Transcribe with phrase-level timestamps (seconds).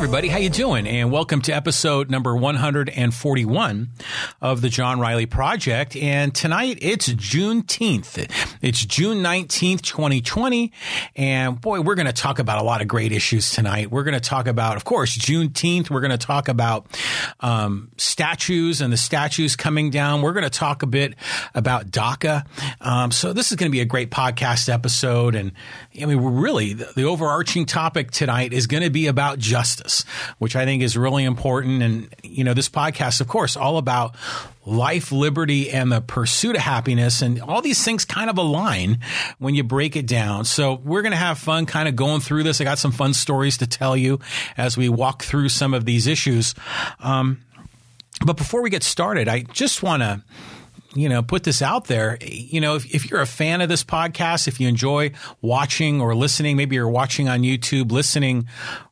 [0.00, 0.86] everybody, how you doing?
[0.86, 3.88] And welcome to episode number 141
[4.40, 5.94] of the John Riley Project.
[5.94, 8.49] And tonight it's Juneteenth.
[8.62, 10.70] It's June 19th, 2020.
[11.16, 13.90] And boy, we're going to talk about a lot of great issues tonight.
[13.90, 15.88] We're going to talk about, of course, Juneteenth.
[15.88, 16.86] We're going to talk about
[17.40, 20.20] um, statues and the statues coming down.
[20.20, 21.14] We're going to talk a bit
[21.54, 22.44] about DACA.
[22.82, 25.34] Um, so this is going to be a great podcast episode.
[25.34, 25.52] And
[26.00, 30.04] I mean, we're really, the, the overarching topic tonight is going to be about justice,
[30.36, 31.82] which I think is really important.
[31.82, 34.14] And, you know, this podcast, of course, all about
[34.64, 37.22] life, liberty, and the pursuit of happiness.
[37.22, 38.98] And all these things kind of align
[39.38, 40.44] when you break it down.
[40.44, 42.60] So we're going to have fun kind of going through this.
[42.60, 44.20] I got some fun stories to tell you
[44.56, 46.54] as we walk through some of these issues.
[47.00, 47.42] Um,
[48.24, 50.22] but before we get started, I just want to
[50.94, 52.18] you know, put this out there.
[52.20, 56.14] You know, if, if, you're a fan of this podcast, if you enjoy watching or
[56.14, 58.48] listening, maybe you're watching on YouTube, listening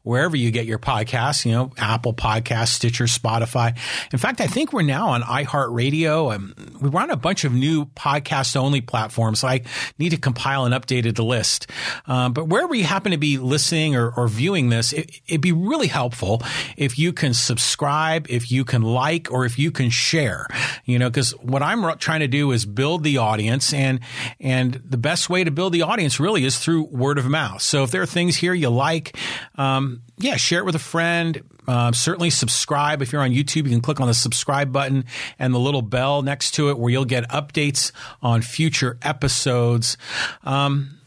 [0.09, 3.77] wherever you get your podcasts, you know, Apple Podcasts, Stitcher, Spotify.
[4.11, 6.35] In fact, I think we're now on iHeartRadio.
[6.35, 9.41] Um, we're on a bunch of new podcast only platforms.
[9.41, 9.65] So I
[9.99, 11.67] need to compile an updated list.
[12.07, 15.53] Um, but wherever you happen to be listening or, or viewing this, it, it'd be
[15.53, 16.41] really helpful
[16.79, 20.47] if you can subscribe, if you can like, or if you can share,
[20.87, 24.01] you know, because what I'm trying to do is build the audience and,
[24.41, 27.61] and the best way to build the audience really is through word of mouth.
[27.61, 29.15] So if there are things here you like,
[29.57, 31.43] um, yeah, share it with a friend.
[31.67, 33.03] Uh, certainly subscribe.
[33.03, 35.05] If you're on YouTube, you can click on the subscribe button
[35.39, 39.97] and the little bell next to it where you'll get updates on future episodes.
[40.45, 40.98] Um,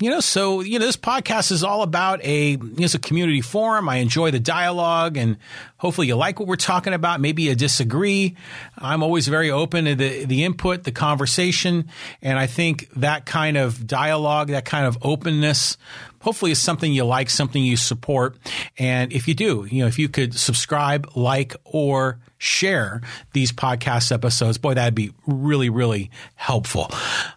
[0.00, 2.98] you know, so you know, this podcast is all about a you know, it's a
[2.98, 3.88] community forum.
[3.88, 5.36] I enjoy the dialogue, and
[5.76, 7.20] hopefully, you like what we're talking about.
[7.20, 8.36] Maybe you disagree.
[8.78, 11.88] I'm always very open to the the input, the conversation,
[12.22, 15.76] and I think that kind of dialogue, that kind of openness,
[16.20, 18.36] hopefully, is something you like, something you support.
[18.78, 24.12] And if you do, you know, if you could subscribe, like, or share these podcast
[24.12, 26.90] episodes, boy, that'd be really, really helpful.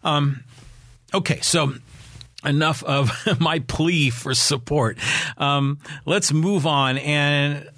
[0.03, 0.43] Um,
[1.13, 1.73] okay, so
[2.43, 4.97] enough of my plea for support.
[5.37, 6.97] Um, let's move on.
[6.97, 7.69] And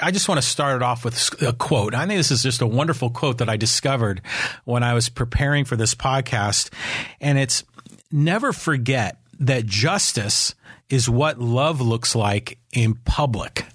[0.00, 1.94] I just want to start it off with a quote.
[1.94, 4.22] I think this is just a wonderful quote that I discovered
[4.64, 6.72] when I was preparing for this podcast.
[7.20, 7.64] And it's
[8.12, 10.54] never forget that justice
[10.88, 13.66] is what love looks like in public.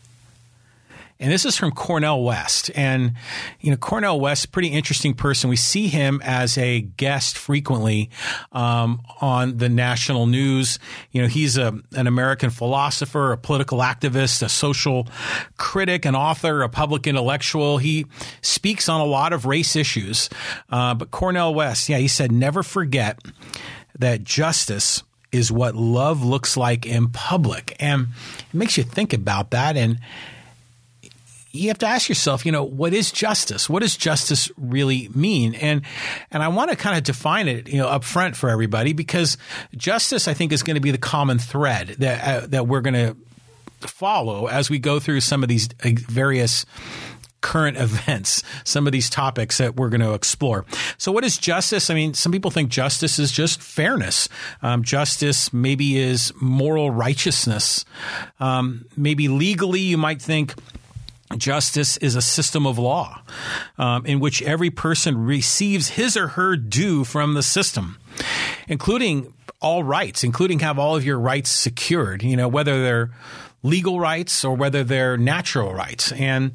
[1.22, 2.72] And this is from Cornel West.
[2.76, 3.16] And,
[3.60, 5.50] you know, Cornel West, pretty interesting person.
[5.50, 8.10] We see him as a guest frequently
[8.54, 10.80] um, on the national news.
[11.12, 15.10] You know, he's a, an American philosopher, a political activist, a social
[15.58, 17.80] critic, an author, a public intellectual.
[17.80, 18.06] He
[18.42, 20.30] speaks on a lot of race issues.
[20.70, 23.20] Uh, but Cornel West, yeah, he said, never forget
[23.98, 25.04] that justice
[25.34, 27.76] is what love looks like in public.
[27.78, 28.08] And
[28.40, 29.76] it makes you think about that.
[29.76, 30.00] And,
[31.52, 33.70] you have to ask yourself, you know, what is justice?
[33.70, 35.56] What does justice really mean?
[35.56, 35.82] And
[36.32, 39.38] and I want to kind of define it, you know, up front for everybody because
[39.76, 42.94] justice, I think, is going to be the common thread that uh, that we're going
[42.94, 43.18] to
[43.88, 46.66] follow as we go through some of these uh, various
[47.42, 50.66] current events, some of these topics that we're going to explore.
[50.98, 51.90] So, what is justice?
[51.90, 54.30] I mean, some people think justice is just fairness.
[54.62, 57.86] Um, justice maybe is moral righteousness.
[58.40, 60.54] Um, maybe legally, you might think
[61.38, 63.22] Justice is a system of law
[63.78, 68.00] um, in which every person receives his or her due from the system,
[68.68, 73.12] including all rights, including have all of your rights secured, you know, whether they're
[73.62, 76.12] legal rights or whether they're natural rights.
[76.14, 76.52] And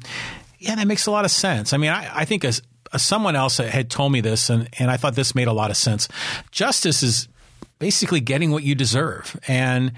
[0.59, 1.71] yeah, that makes a lot of sense.
[1.71, 2.61] I mean, I, I think as,
[2.91, 5.71] as someone else had told me this, and, and I thought this made a lot
[5.71, 6.09] of sense.
[6.51, 7.27] Justice is
[7.79, 9.39] basically getting what you deserve.
[9.47, 9.93] And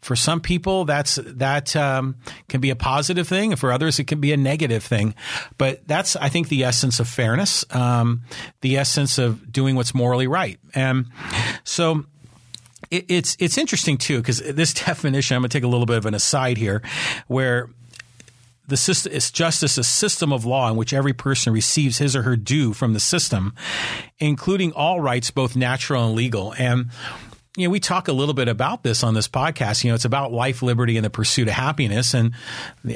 [0.00, 2.16] for some people, that's that um,
[2.48, 3.52] can be a positive thing.
[3.52, 5.14] And for others, it can be a negative thing.
[5.58, 8.22] But that's, I think, the essence of fairness, um,
[8.60, 10.58] the essence of doing what's morally right.
[10.74, 11.06] And
[11.64, 12.04] so
[12.90, 15.36] it's it's interesting too because this definition.
[15.36, 16.82] I'm going to take a little bit of an aside here,
[17.26, 17.68] where
[18.66, 22.22] the system is justice a system of law in which every person receives his or
[22.22, 23.52] her due from the system,
[24.18, 26.54] including all rights, both natural and legal.
[26.56, 26.90] And
[27.60, 29.84] you know, we talk a little bit about this on this podcast.
[29.84, 32.14] You know, it's about life, liberty, and the pursuit of happiness.
[32.14, 32.34] And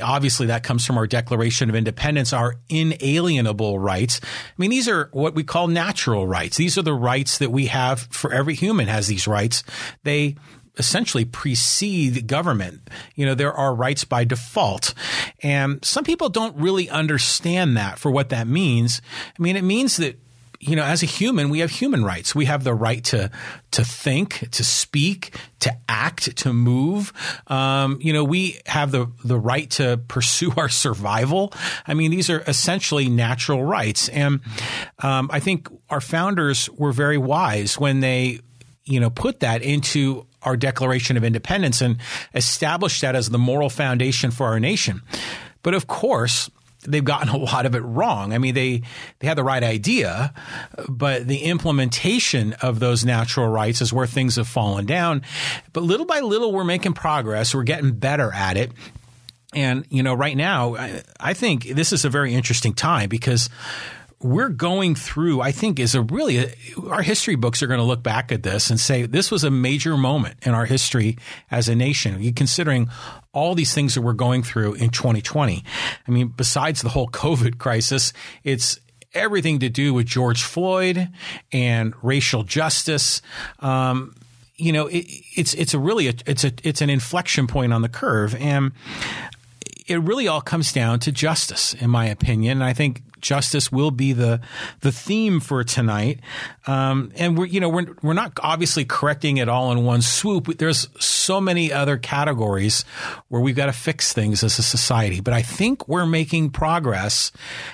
[0.02, 4.20] obviously that comes from our Declaration of Independence, our inalienable rights.
[4.22, 6.56] I mean, these are what we call natural rights.
[6.56, 9.62] These are the rights that we have for every human has these rights.
[10.02, 10.36] They
[10.76, 12.90] essentially precede government.
[13.14, 14.94] You know, there are rights by default.
[15.42, 19.00] And some people don't really understand that for what that means.
[19.38, 20.18] I mean, it means that
[20.66, 22.34] you know, as a human, we have human rights.
[22.34, 23.30] We have the right to
[23.72, 27.12] to think, to speak, to act, to move.
[27.48, 31.52] Um, you know, we have the the right to pursue our survival.
[31.86, 34.40] I mean, these are essentially natural rights, and
[35.00, 38.40] um, I think our founders were very wise when they,
[38.84, 41.98] you know, put that into our Declaration of Independence and
[42.34, 45.02] established that as the moral foundation for our nation.
[45.62, 46.50] But of course,
[46.84, 48.32] they've gotten a lot of it wrong.
[48.32, 48.82] I mean, they
[49.18, 50.32] they had the right idea,
[50.88, 55.22] but the implementation of those natural rights is where things have fallen down.
[55.72, 57.54] But little by little, we're making progress.
[57.54, 58.72] We're getting better at it.
[59.54, 63.48] And you know, right now, I, I think this is a very interesting time because
[64.24, 66.50] we're going through, I think, is a really,
[66.88, 69.50] our history books are going to look back at this and say this was a
[69.50, 71.18] major moment in our history
[71.50, 72.32] as a nation.
[72.32, 72.88] Considering
[73.34, 75.62] all these things that we're going through in 2020.
[76.08, 78.80] I mean, besides the whole COVID crisis, it's
[79.12, 81.10] everything to do with George Floyd
[81.52, 83.20] and racial justice.
[83.60, 84.14] Um,
[84.56, 85.04] you know, it,
[85.36, 88.72] it's it's a really a, it's a it's an inflection point on the curve, and
[89.86, 92.62] it really all comes down to justice, in my opinion.
[92.62, 94.40] And I think justice will be the
[94.80, 96.20] the theme for tonight.
[96.66, 100.58] Um, and we're you know we're we're not obviously correcting it all in one swoop.
[100.58, 102.84] There's so many other categories
[103.28, 105.20] where we've got to fix things as a society.
[105.20, 107.32] But I think we're making progress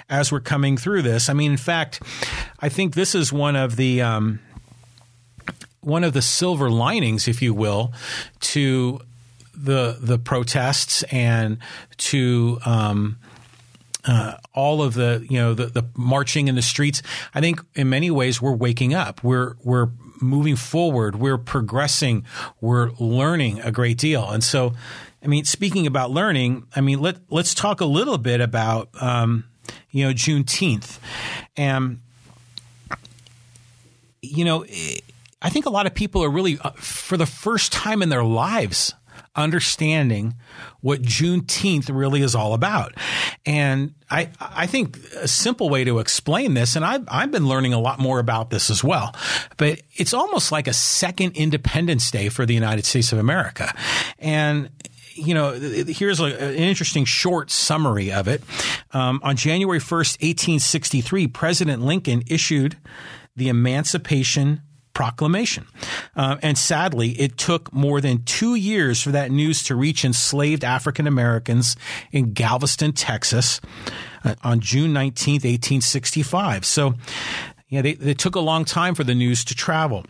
[0.08, 1.28] as we're coming through this.
[1.28, 2.00] I mean, in fact,
[2.60, 4.38] I think this is one of the um,
[5.80, 7.92] one of the silver linings, if you will,
[8.40, 9.00] to
[9.52, 11.58] the the protests and
[11.96, 13.18] to um,
[14.04, 17.02] uh, all of the you know the, the marching in the streets.
[17.34, 19.22] I think in many ways we're waking up.
[19.22, 21.16] We're we're moving forward.
[21.16, 22.24] We're progressing.
[22.60, 24.28] We're learning a great deal.
[24.28, 24.74] And so,
[25.22, 29.44] I mean, speaking about learning, I mean let let's talk a little bit about um,
[29.90, 30.98] you know Juneteenth,
[31.56, 32.00] and
[34.22, 34.64] you know.
[35.42, 38.22] I think a lot of people are really, uh, for the first time in their
[38.22, 38.92] lives,
[39.36, 40.34] understanding
[40.80, 42.94] what Juneteenth really is all about.
[43.46, 47.72] And I, I think a simple way to explain this, and I've, I've been learning
[47.72, 49.14] a lot more about this as well,
[49.56, 53.72] but it's almost like a second Independence Day for the United States of America.
[54.18, 54.70] And
[55.14, 58.42] you know, here's an interesting short summary of it.
[58.92, 62.78] Um, on January 1st, 1863, President Lincoln issued
[63.36, 64.62] the Emancipation
[64.92, 65.66] proclamation.
[66.16, 70.64] Uh, and sadly, it took more than two years for that news to reach enslaved
[70.64, 71.76] African Americans
[72.12, 73.60] in Galveston, Texas
[74.24, 76.64] uh, on June 19th, 1865.
[76.64, 76.94] So,
[77.68, 80.04] yeah, they, took a long time for the news to travel.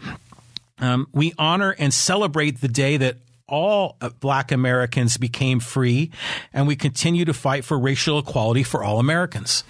[0.78, 3.16] Um, we honor and celebrate the day that
[3.46, 6.10] all black Americans became free,
[6.52, 9.64] and we continue to fight for racial equality for all Americans.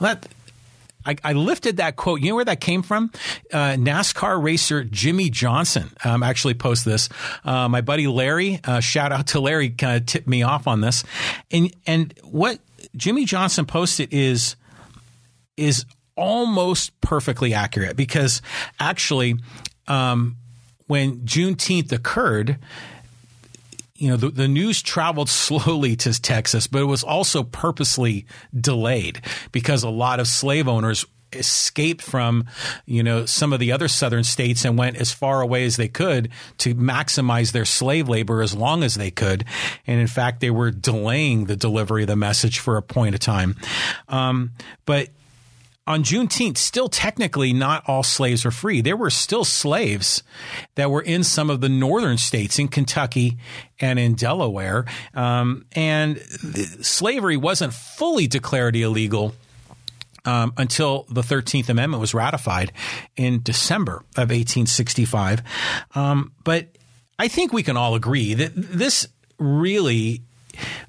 [0.00, 0.26] That
[1.06, 2.20] I, I, lifted that quote.
[2.20, 3.10] You know where that came from?
[3.52, 7.08] Uh, NASCAR racer Jimmie Johnson um, actually posted this.
[7.44, 10.80] Uh, my buddy Larry, uh, shout out to Larry, kind of tipped me off on
[10.80, 11.04] this.
[11.50, 12.58] And and what
[12.96, 14.56] Jimmie Johnson posted is
[15.56, 15.84] is
[16.16, 18.42] almost perfectly accurate because
[18.78, 19.36] actually,
[19.88, 20.36] um,
[20.86, 22.58] when Juneteenth occurred
[23.96, 28.26] you know, the, the news traveled slowly to Texas, but it was also purposely
[28.58, 29.20] delayed
[29.52, 32.44] because a lot of slave owners escaped from
[32.86, 35.88] you know some of the other southern states and went as far away as they
[35.88, 39.44] could to maximize their slave labor as long as they could.
[39.84, 43.20] And in fact they were delaying the delivery of the message for a point of
[43.20, 43.56] time.
[44.08, 44.52] Um,
[44.86, 45.08] but
[45.86, 48.80] on Juneteenth, still technically not all slaves were free.
[48.80, 50.22] There were still slaves
[50.76, 53.36] that were in some of the northern states, in Kentucky
[53.80, 54.86] and in Delaware.
[55.12, 56.18] Um, and
[56.80, 59.34] slavery wasn't fully declared illegal
[60.24, 62.72] um, until the 13th Amendment was ratified
[63.16, 65.42] in December of 1865.
[65.94, 66.68] Um, but
[67.18, 69.06] I think we can all agree that this
[69.38, 70.22] really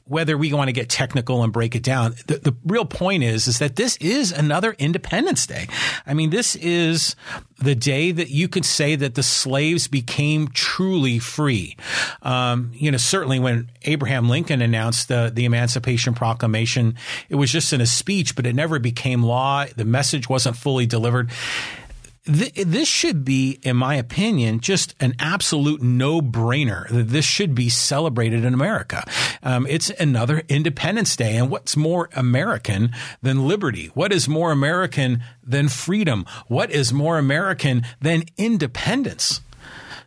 [0.05, 3.47] whether we want to get technical and break it down, the, the, real point is
[3.47, 5.67] is that this is another Independence Day.
[6.05, 7.15] I mean, this is
[7.59, 11.77] the day that you could say that the slaves became truly free.
[12.21, 16.95] Um, you know, certainly when Abraham Lincoln announced the the Emancipation Proclamation,
[17.29, 19.65] it was just in a speech, but it never became law.
[19.65, 21.31] The message wasn't fully delivered
[22.25, 27.69] this should be, in my opinion, just an absolute no brainer that this should be
[27.69, 29.03] celebrated in America.
[29.43, 31.35] Um, it's another Independence Day.
[31.37, 32.91] And what's more American
[33.21, 33.91] than liberty?
[33.93, 36.25] What is more American than freedom?
[36.47, 39.41] What is more American than independence?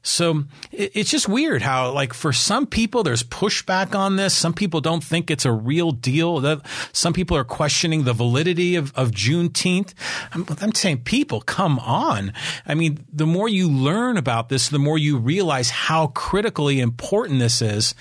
[0.08, 4.34] So it, it's just weird how, like, for some people, there's pushback on this.
[4.34, 6.62] Some people don't think it's a real deal.
[6.92, 9.94] Some people are questioning the validity of, of Juneteenth.
[10.32, 12.32] I'm, I'm saying, people, come on.
[12.66, 17.38] I mean, the more you learn about this, the more you realize how critically important
[17.38, 17.94] this is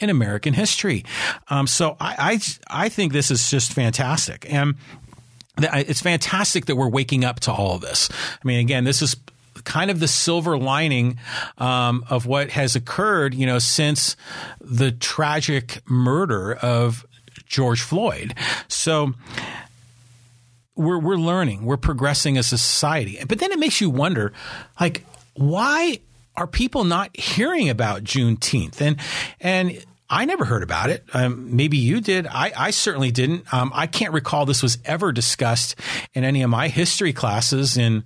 [0.00, 1.04] in American history.
[1.48, 2.38] Um, so I,
[2.70, 4.46] I, I think this is just fantastic.
[4.52, 4.74] And
[5.56, 8.10] it's fantastic that we're waking up to all of this.
[8.10, 9.16] I mean, again, this is
[9.64, 11.18] kind of the silver lining
[11.58, 14.16] um, of what has occurred, you know, since
[14.60, 17.06] the tragic murder of
[17.46, 18.34] George Floyd.
[18.68, 19.12] So
[20.76, 24.32] we're we're learning, we're progressing as a society, but then it makes you wonder,
[24.80, 25.04] like,
[25.34, 26.00] why
[26.36, 28.80] are people not hearing about Juneteenth?
[28.80, 28.96] And
[29.40, 31.04] and I never heard about it.
[31.14, 32.26] Um, maybe you did.
[32.26, 33.52] I, I certainly didn't.
[33.54, 35.76] Um, I can't recall this was ever discussed
[36.12, 38.04] in any of my history classes in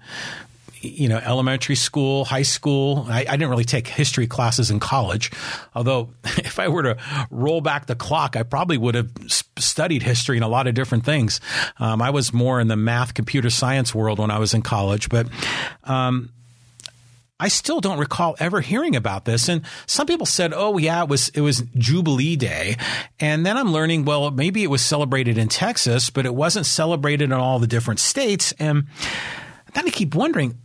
[0.81, 3.07] you know, elementary school, high school.
[3.09, 5.31] I, I, didn't really take history classes in college.
[5.75, 6.97] Although, if I were to
[7.31, 9.11] roll back the clock, I probably would have
[9.59, 11.41] studied history and a lot of different things.
[11.79, 15.09] Um, I was more in the math, computer science world when I was in college,
[15.09, 15.29] but
[15.85, 16.31] um,
[17.41, 19.49] I still don't recall ever hearing about this.
[19.49, 22.77] And some people said, "Oh, yeah, it was it was Jubilee Day,"
[23.21, 27.25] and then I'm learning, well, maybe it was celebrated in Texas, but it wasn't celebrated
[27.25, 28.53] in all the different states.
[28.59, 28.89] And
[29.73, 30.59] then I keep wondering,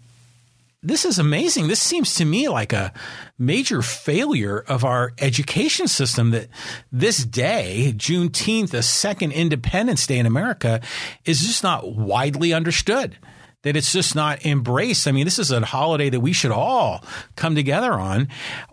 [0.84, 1.68] this is amazing.
[1.68, 2.94] This seems to me like a
[3.40, 6.50] major failure of our education system that
[6.92, 10.82] this day, Juneteenth, the second Independence Day in America,
[11.24, 13.18] is just not widely understood
[13.62, 15.08] that it's just not embraced.
[15.08, 17.04] I mean, this is a holiday that we should all
[17.38, 18.28] come together on.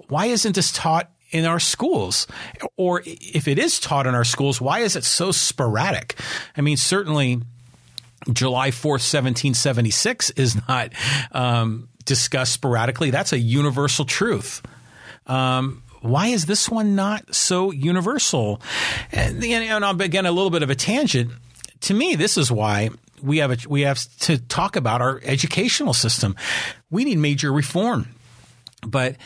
[0.08, 2.26] Why isn't this taught in our schools?
[2.76, 6.16] Or if it is taught in our schools, why is it so sporadic?
[6.56, 7.40] I mean, certainly
[8.32, 10.92] July 4th, 1776 is not
[11.32, 13.10] um, discussed sporadically.
[13.10, 14.62] That's a universal truth.
[15.26, 18.60] Um, why is this one not so universal?
[19.12, 21.30] And, and again, a little bit of a tangent.
[21.82, 22.90] To me, this is why
[23.22, 26.36] we have a, we have to talk about our educational system.
[26.90, 28.08] We need major reform,
[28.86, 29.16] but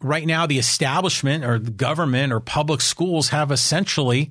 [0.00, 4.30] right now the establishment or the government or public schools have essentially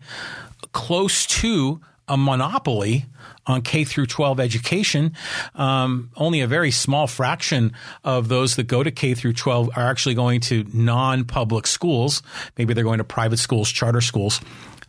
[0.71, 3.05] close to a monopoly
[3.47, 5.13] on K through 12 education.
[5.55, 7.73] Um, only a very small fraction
[8.03, 12.21] of those that go to K through 12 are actually going to non-public schools.
[12.57, 14.41] Maybe they're going to private schools, charter schools,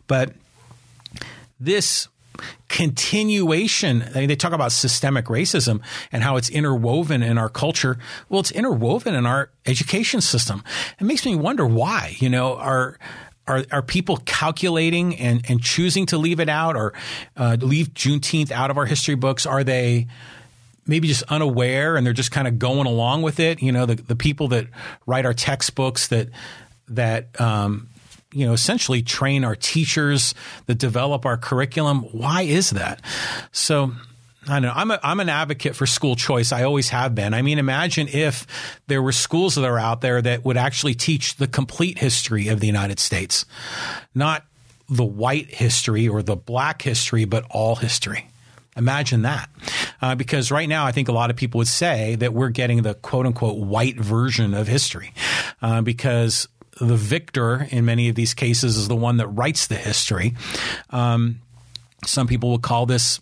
[0.07, 0.33] but
[1.59, 2.07] this
[2.67, 4.03] continuation.
[4.03, 7.97] I mean, they talk about systemic racism and how it's interwoven in our culture.
[8.29, 10.63] Well, it's interwoven in our education system.
[10.99, 12.15] It makes me wonder why.
[12.19, 12.97] You know, are
[13.49, 16.93] are, are people calculating and, and choosing to leave it out or
[17.35, 19.45] uh, leave Juneteenth out of our history books?
[19.45, 20.07] Are they
[20.85, 23.61] maybe just unaware and they're just kind of going along with it?
[23.61, 24.67] You know, the, the people that
[25.05, 26.29] write our textbooks that
[26.87, 27.89] that um,
[28.31, 30.35] you know, essentially train our teachers
[30.67, 32.01] that develop our curriculum.
[32.11, 33.01] Why is that?
[33.51, 33.93] So
[34.49, 34.73] I know.
[34.75, 36.51] I'm a, I'm an advocate for school choice.
[36.51, 37.33] I always have been.
[37.33, 38.47] I mean, imagine if
[38.87, 42.59] there were schools that are out there that would actually teach the complete history of
[42.59, 43.45] the United States,
[44.15, 44.43] not
[44.89, 48.27] the white history or the black history, but all history.
[48.75, 49.49] Imagine that.
[50.01, 52.81] Uh, because right now, I think a lot of people would say that we're getting
[52.81, 55.13] the quote unquote white version of history
[55.61, 56.47] uh, because
[56.79, 60.35] the victor in many of these cases is the one that writes the history.
[60.89, 61.41] Um,
[62.05, 63.19] some people will call this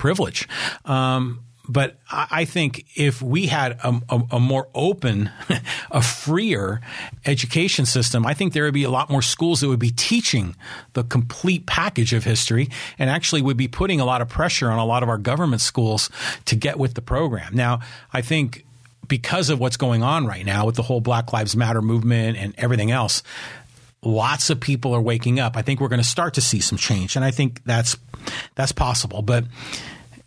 [0.00, 0.48] privilege.
[0.84, 5.30] Um, but I think if we had a, a, a more open,
[5.92, 6.80] a freer
[7.24, 10.56] education system, I think there would be a lot more schools that would be teaching
[10.94, 14.80] the complete package of history and actually would be putting a lot of pressure on
[14.80, 16.10] a lot of our government schools
[16.46, 17.54] to get with the program.
[17.54, 17.78] Now,
[18.12, 18.64] I think
[19.06, 22.54] because of what's going on right now with the whole Black Lives Matter movement and
[22.58, 23.22] everything else,
[24.02, 25.56] lots of people are waking up.
[25.56, 27.96] I think we're going to start to see some change, and I think that's
[28.54, 29.22] that's possible.
[29.22, 29.44] But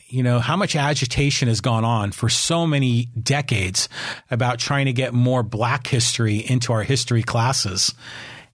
[0.07, 3.89] you know how much agitation has gone on for so many decades
[4.29, 7.93] about trying to get more Black history into our history classes,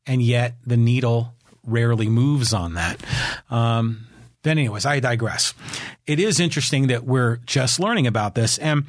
[0.05, 1.33] and yet the needle
[1.63, 2.99] rarely moves on that.
[3.49, 4.07] Um,
[4.41, 5.53] but anyways, I digress.
[6.07, 8.85] It is interesting that we're just learning about this, and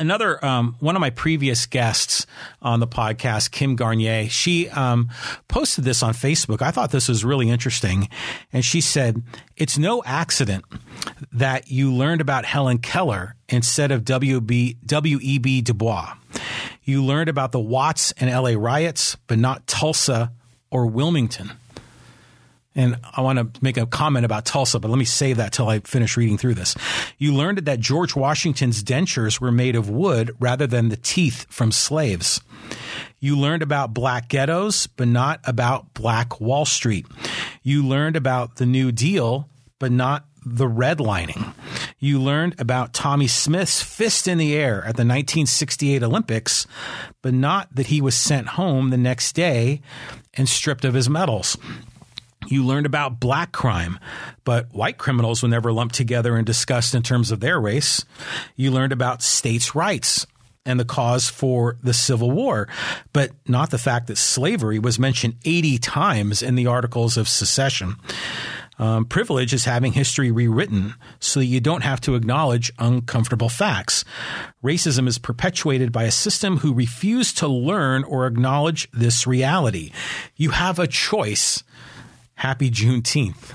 [0.00, 2.26] another um, one of my previous guests
[2.60, 5.10] on the podcast, Kim Garnier, she um,
[5.46, 6.62] posted this on Facebook.
[6.62, 8.08] I thought this was really interesting,
[8.52, 9.22] and she said,
[9.56, 10.64] "It's no accident
[11.32, 14.78] that you learned about Helen Keller instead of W.B.
[14.84, 15.62] W.E.B.
[15.62, 16.14] Du Bois.
[16.82, 18.56] You learned about the Watts and L.A.
[18.56, 20.32] riots, but not Tulsa
[20.70, 21.52] or Wilmington."
[22.76, 25.68] And I want to make a comment about Tulsa, but let me save that till
[25.68, 26.76] I finish reading through this.
[27.18, 31.72] You learned that George Washington's dentures were made of wood rather than the teeth from
[31.72, 32.40] slaves.
[33.18, 37.06] You learned about black ghettos, but not about black Wall Street.
[37.62, 39.48] You learned about the New Deal,
[39.78, 41.52] but not the redlining.
[41.98, 46.66] You learned about Tommie Smith's fist in the air at the 1968 Olympics,
[47.20, 49.82] but not that he was sent home the next day
[50.34, 51.58] and stripped of his medals.
[52.48, 53.98] You learned about black crime,
[54.44, 58.04] but white criminals were never lumped together and discussed in terms of their race.
[58.56, 60.26] You learned about states' rights
[60.66, 62.68] and the cause for the Civil War,
[63.12, 67.96] but not the fact that slavery was mentioned 80 times in the Articles of Secession.
[68.80, 74.06] Um, privilege is having history rewritten so that you don't have to acknowledge uncomfortable facts.
[74.64, 79.92] Racism is perpetuated by a system who refuse to learn or acknowledge this reality.
[80.34, 81.62] You have a choice.
[82.40, 83.52] Happy Juneteenth.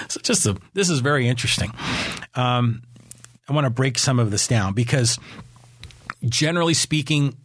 [0.10, 1.70] so just a, this is very interesting.
[2.34, 2.82] Um,
[3.48, 5.16] I want to break some of this down because
[6.24, 7.36] generally speaking,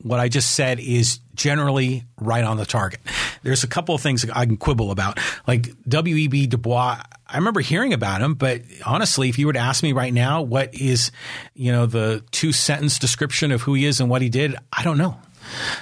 [0.00, 3.00] what I just said is generally right on the target.
[3.42, 5.18] There's a couple of things I can quibble about.
[5.46, 6.46] Like W.E.B.
[6.46, 9.92] Du Bois, I remember hearing about him, but honestly, if you were to ask me
[9.92, 11.12] right now what is,
[11.52, 14.82] you know, the two sentence description of who he is and what he did, I
[14.82, 15.20] don't know.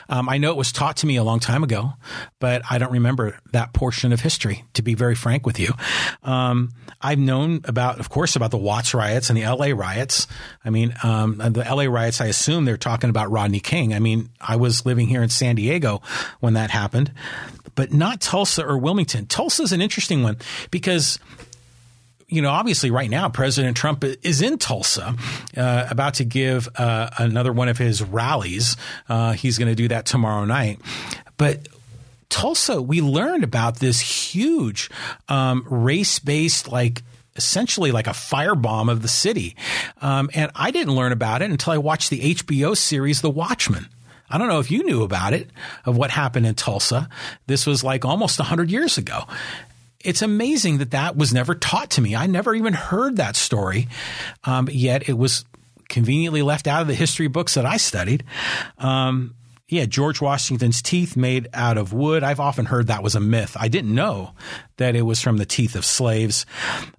[0.09, 1.94] Um, I know it was taught to me a long time ago,
[2.38, 5.73] but I don't remember that portion of history, to be very frank with you.
[6.23, 10.26] Um, I've known about, of course, about the Watts riots and the LA riots.
[10.64, 13.94] I mean, um, the LA riots, I assume they're talking about Rodney King.
[13.94, 16.02] I mean, I was living here in San Diego
[16.40, 17.12] when that happened,
[17.75, 19.26] but not Tulsa or Wilmington.
[19.26, 20.38] Tulsa is an interesting one
[20.71, 21.18] because
[22.35, 25.14] you know, obviously, right now, President Trump is in Tulsa,
[25.57, 28.76] uh, about to give uh, another one of his rallies.
[29.09, 30.81] Uh, he's going to do that tomorrow night.
[31.37, 31.69] But
[32.29, 34.91] Tulsa, we learned about this huge
[35.29, 37.03] um, race based, like,
[37.37, 39.57] essentially like a firebomb of the city.
[40.00, 43.88] Um, and I didn't learn about it until I watched the HBO series The Watchmen.
[44.31, 45.50] I don't know if you knew about it,
[45.85, 47.09] of what happened in Tulsa.
[47.47, 49.25] This was like almost 100 years ago
[50.04, 52.14] it's amazing that that was never taught to me.
[52.14, 53.88] I never even heard that story,
[54.44, 55.44] um, yet it was
[55.88, 58.25] conveniently left out of the history books that I studied.
[58.78, 59.34] Um,
[59.68, 62.23] yeah, George Washington's teeth made out of wood.
[62.23, 63.56] I've often heard that was a myth.
[63.58, 64.32] I didn't know
[64.76, 66.45] that it was from the teeth of slaves.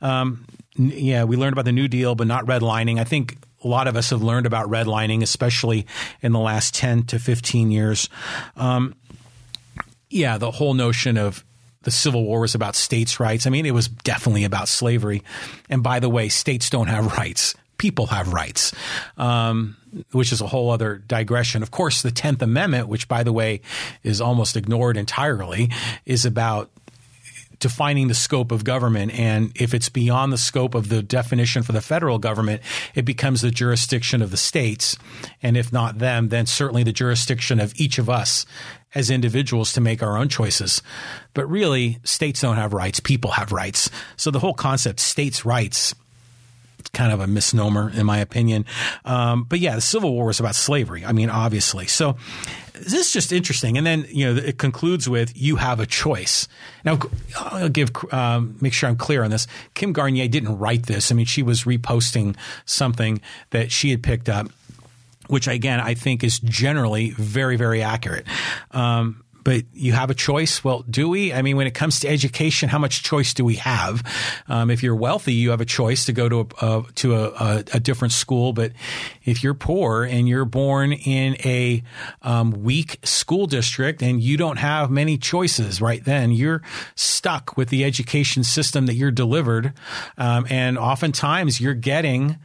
[0.01, 2.99] Um, yeah, we learned about the New Deal, but not redlining.
[2.99, 5.85] I think a lot of us have learned about redlining, especially
[6.21, 8.09] in the last 10 to 15 years.
[8.55, 8.95] Um,
[10.09, 11.45] yeah, the whole notion of
[11.85, 13.47] the Civil War was about states' rights.
[13.47, 15.23] I mean, it was definitely about slavery.
[15.69, 17.55] And by the way, states don't have rights.
[17.77, 18.73] People have rights,
[19.17, 19.77] um,
[20.11, 21.61] which is a whole other digression.
[21.61, 23.61] Of course, the 10th Amendment, which by the way
[24.01, 25.69] is almost ignored entirely,
[26.05, 26.71] is about
[27.59, 29.17] defining the scope of government.
[29.17, 32.61] And if it's beyond the scope of the definition for the federal government,
[32.93, 34.97] it becomes the jurisdiction of the states.
[35.43, 38.45] And if not them, then certainly the jurisdiction of each of us
[38.95, 40.81] as individuals to make our own choices.
[41.33, 43.89] But really, states don't have rights, people have rights.
[44.17, 45.93] So the whole concept, states' rights,
[46.93, 48.65] kind of a misnomer in my opinion.
[49.03, 51.05] Um, but yeah, the Civil War was about slavery.
[51.05, 51.87] I mean, obviously.
[51.87, 52.15] So
[52.73, 53.77] this is just interesting.
[53.77, 56.47] And then, you know, it concludes with you have a choice.
[56.83, 56.99] Now,
[57.37, 59.47] I'll give, um, make sure I'm clear on this.
[59.73, 61.11] Kim Garnier didn't write this.
[61.11, 64.47] I mean, she was reposting something that she had picked up
[65.27, 68.25] which again I think is generally very very accurate.
[68.71, 70.63] Um, but you have a choice.
[70.63, 71.31] Well, do we?
[71.31, 74.03] I mean, when it comes to education, how much choice do we have?
[74.49, 77.63] Um, if you're wealthy, you have a choice to go to a, to a, a,
[77.75, 78.53] a, different school.
[78.53, 78.71] But
[79.23, 81.83] if you're poor and you're born in a
[82.23, 86.63] um, weak school district and you don't have many choices, right then you're
[86.95, 89.73] stuck with the education system that you're delivered,
[90.17, 92.37] um, and oftentimes you're getting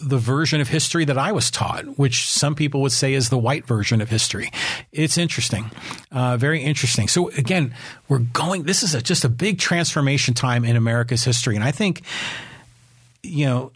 [0.00, 3.38] the version of history that I was taught, which some people would say is the
[3.38, 4.50] white version of history.
[4.92, 5.70] It's interesting,
[6.10, 7.06] uh, very interesting.
[7.08, 7.74] So again,
[8.08, 8.62] we're going.
[8.62, 12.02] This is a, just a big transformation time in America's history, and I think,
[13.22, 13.72] you know,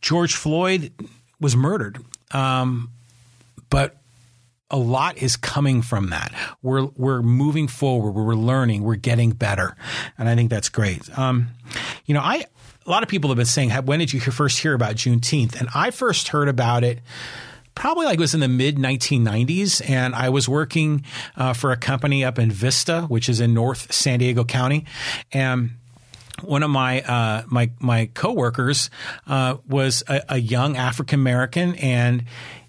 [0.00, 0.92] George Floyd
[1.38, 1.98] was murdered,
[2.32, 2.90] um,
[3.68, 3.96] but
[4.70, 6.32] a lot is coming from that.
[6.62, 8.12] We're we're moving forward.
[8.12, 8.84] We're learning.
[8.84, 9.76] We're getting better,
[10.16, 11.16] and I think that's great.
[11.18, 11.48] Um,
[12.06, 12.46] you know, I
[12.84, 15.58] a lot of people have been saying, when did you first hear about Juneteenth?
[15.58, 17.00] And I first heard about it
[17.74, 21.02] probably like it was in the mid 1990s and i was working
[21.38, 24.84] uh, for a company up in vista which is in north san diego county
[25.32, 25.70] and
[26.42, 28.90] one of my uh, my my coworkers
[29.26, 32.24] uh, was a, a young African American, and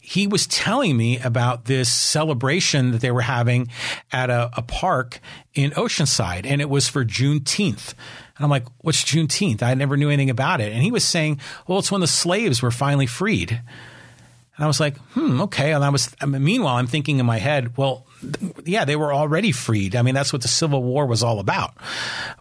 [0.06, 3.70] he was telling me about this celebration that they were having
[4.12, 5.22] at a, a park
[5.54, 7.94] in Oceanside, and it was for Juneteenth.
[8.36, 9.64] And I'm like, what's Juneteenth?
[9.64, 10.74] I never knew anything about it.
[10.74, 13.52] And he was saying, well, it's when the slaves were finally freed.
[13.52, 15.72] And I was like, hmm, okay.
[15.72, 18.98] And I was, I mean, meanwhile, I'm thinking in my head, well, th- yeah, they
[18.98, 19.96] were already freed.
[19.96, 21.78] I mean, that's what the Civil War was all about.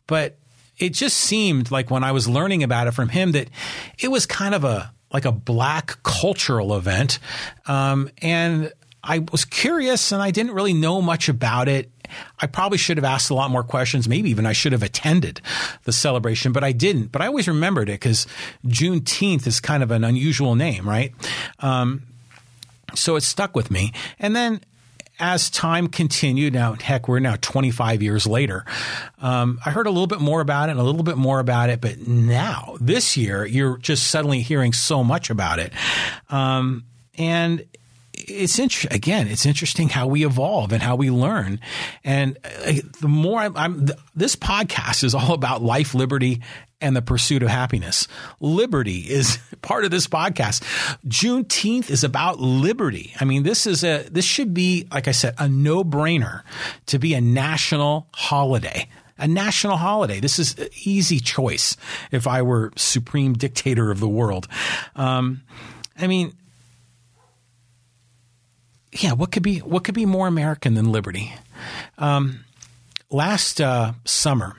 [0.08, 0.36] But
[0.78, 3.48] it just seemed like when I was learning about it from him that
[4.00, 7.18] it was kind of a, like a black cultural event.
[7.66, 8.72] Um, and
[9.04, 11.90] I was curious and I didn't really know much about it.
[12.40, 14.08] I probably should have asked a lot more questions.
[14.08, 15.40] Maybe even I should have attended
[15.84, 17.10] the celebration, but I didn't.
[17.10, 18.26] But I always remembered it because
[18.66, 21.14] Juneteenth is kind of an unusual name, right?
[21.60, 22.02] Um,
[22.94, 23.92] so it stuck with me.
[24.18, 24.60] And then
[25.22, 28.64] as time continued, now heck, we're now 25 years later.
[29.20, 31.70] Um, I heard a little bit more about it and a little bit more about
[31.70, 35.72] it, but now this year, you're just suddenly hearing so much about it.
[36.28, 37.64] Um, and
[38.28, 38.84] it's.
[38.90, 41.60] Again, it's interesting how we evolve and how we learn.
[42.04, 46.40] And uh, the more I'm, I'm th- this podcast is all about life, liberty,
[46.80, 48.08] and the pursuit of happiness.
[48.40, 50.62] Liberty is part of this podcast.
[51.06, 53.14] Juneteenth is about liberty.
[53.20, 56.42] I mean, this is a this should be, like I said, a no brainer
[56.86, 60.18] to be a national holiday a national holiday.
[60.18, 61.76] This is an easy choice
[62.10, 64.48] if I were supreme dictator of the world.
[64.96, 65.42] Um,
[65.96, 66.32] I mean,
[68.92, 71.34] yeah, what could be what could be more American than liberty?
[71.98, 72.44] Um,
[73.10, 74.54] last uh, summer,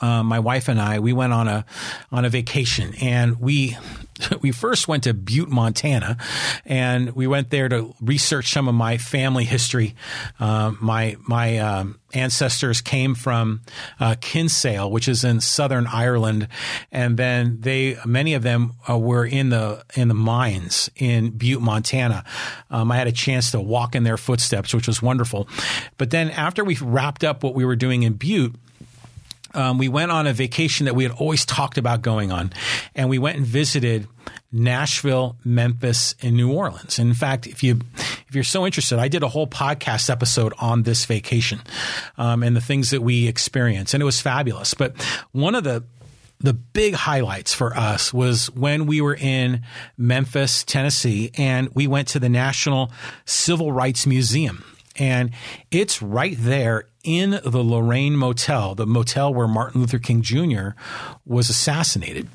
[0.00, 1.64] uh, my wife and I we went on a
[2.10, 3.76] on a vacation, and we
[4.40, 6.16] we first went to Butte, Montana,
[6.64, 9.94] and we went there to research some of my family history.
[10.38, 13.62] Uh, my my um, ancestors came from
[14.00, 16.48] uh, Kinsale, which is in southern Ireland,
[16.90, 21.62] and then they many of them uh, were in the in the mines in Butte,
[21.62, 22.24] Montana.
[22.70, 25.48] Um, I had a chance to walk in their footsteps, which was wonderful.
[25.98, 28.54] But then after we wrapped up what we were doing in Butte
[29.54, 32.52] um, we went on a vacation that we had always talked about going on,
[32.94, 34.08] and we went and visited
[34.50, 36.98] Nashville, Memphis, and New Orleans.
[36.98, 37.80] And in fact, if you
[38.28, 41.60] if you're so interested, I did a whole podcast episode on this vacation
[42.18, 44.74] um, and the things that we experienced, and it was fabulous.
[44.74, 45.00] But
[45.32, 45.84] one of the
[46.42, 49.62] the big highlights for us was when we were in
[49.96, 52.90] Memphis, Tennessee, and we went to the National
[53.24, 54.64] Civil Rights Museum.
[54.96, 55.30] And
[55.70, 60.70] it's right there in the Lorraine Motel, the motel where Martin Luther King Jr.
[61.26, 62.28] was assassinated.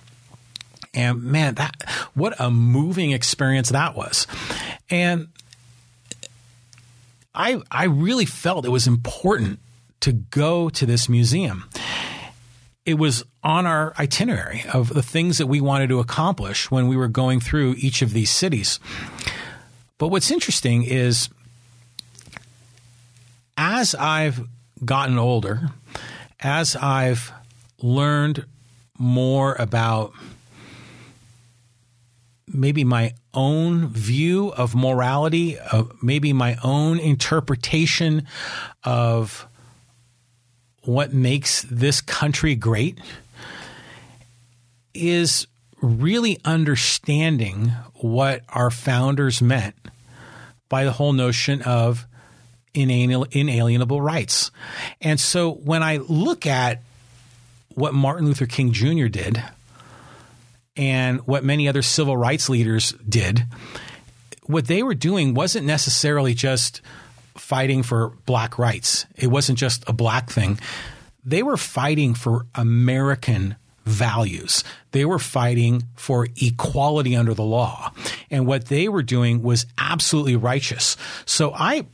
[0.94, 1.76] And man, that
[2.14, 4.28] what a moving experience that was.
[4.90, 5.28] And
[7.36, 9.60] I I really felt it was important
[10.02, 11.70] to go to this museum.
[12.86, 16.96] It was on our itinerary of the things that we wanted to accomplish when we
[16.96, 18.80] were going through each of these cities.
[19.98, 21.30] But what's interesting is
[23.58, 24.48] as I've
[24.84, 25.70] gotten older,
[26.40, 27.32] as I've
[27.82, 28.46] learned
[28.98, 30.13] more about
[32.48, 38.26] maybe my own view of morality, of maybe my own interpretation
[38.84, 39.48] of
[40.84, 43.00] what makes this country great,
[44.94, 45.46] is
[45.82, 49.76] really understanding what our founders meant
[50.70, 52.07] by the whole notion of
[52.78, 54.52] inalienable rights.
[55.02, 56.82] And so when I look at
[57.70, 59.08] what Martin Luther King Jr.
[59.08, 59.42] did
[60.76, 63.46] and what many other civil rights leaders did,
[64.44, 66.82] what they were doing wasn't necessarily just
[67.36, 69.06] fighting for black rights.
[69.16, 70.60] It wasn't just a black thing.
[71.24, 74.63] They were fighting for American values.
[74.92, 77.92] They were fighting for equality under the law.
[78.30, 80.98] And what they were doing was absolutely righteous.
[81.26, 81.86] So I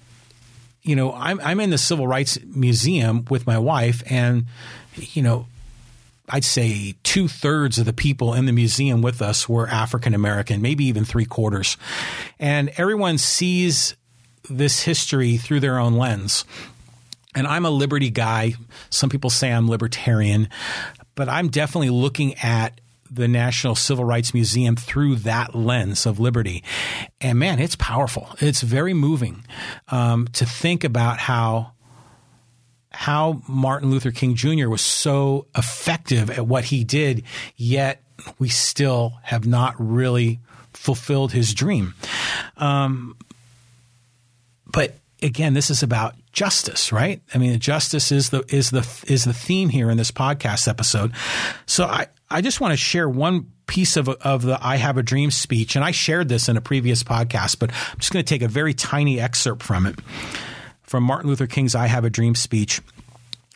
[0.84, 4.46] you know, I'm I'm in the Civil Rights Museum with my wife, and
[4.96, 5.48] you know,
[6.28, 10.62] I'd say two thirds of the people in the museum with us were African American,
[10.62, 11.78] maybe even three quarters,
[12.38, 13.96] and everyone sees
[14.50, 16.44] this history through their own lens.
[17.36, 18.54] And I'm a liberty guy.
[18.90, 20.50] Some people say I'm libertarian,
[21.16, 26.64] but I'm definitely looking at the National Civil Rights Museum through that lens of liberty.
[27.22, 28.30] And man, it's powerful.
[28.40, 29.46] It's very moving
[29.90, 31.74] um, to think about how
[32.92, 34.70] how Martin Luther King Jr.
[34.70, 37.24] was so effective at what he did,
[37.56, 38.04] yet
[38.38, 40.40] we still have not really
[40.74, 41.96] fulfilled his dream.
[42.58, 43.18] Um,
[44.66, 47.22] but again, this is about justice, right?
[47.34, 51.14] I mean, justice is the is the is the theme here in this podcast episode.
[51.66, 55.04] So I I just want to share one piece of of the I have a
[55.04, 58.28] dream speech, and I shared this in a previous podcast, but I'm just going to
[58.28, 60.00] take a very tiny excerpt from it
[60.82, 62.82] from Martin Luther King's I have a dream speech.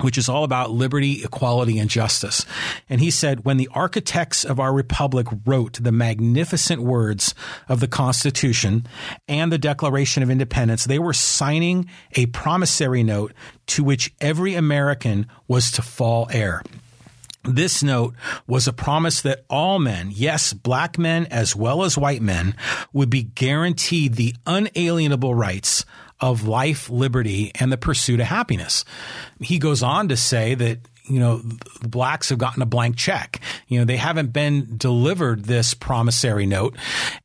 [0.02, 2.46] which is all about liberty, equality, and justice.
[2.90, 7.34] And he said, when the architects of our republic wrote the magnificent words
[7.68, 8.86] of the Constitution
[9.28, 13.34] and the Declaration of Independence, they were signing a promissory note
[13.68, 16.62] to which every American was to fall heir.
[17.48, 18.14] This note
[18.46, 22.56] was a promise that all men, yes, black men as well as white men,
[22.94, 25.86] would be guaranteed the unalienable rights
[26.20, 28.84] of life, liberty, and the pursuit of happiness.
[29.40, 30.80] He goes on to say that
[31.10, 31.42] you know,
[31.82, 33.40] blacks have gotten a blank check.
[33.68, 36.76] You know, they haven't been delivered this promissory note,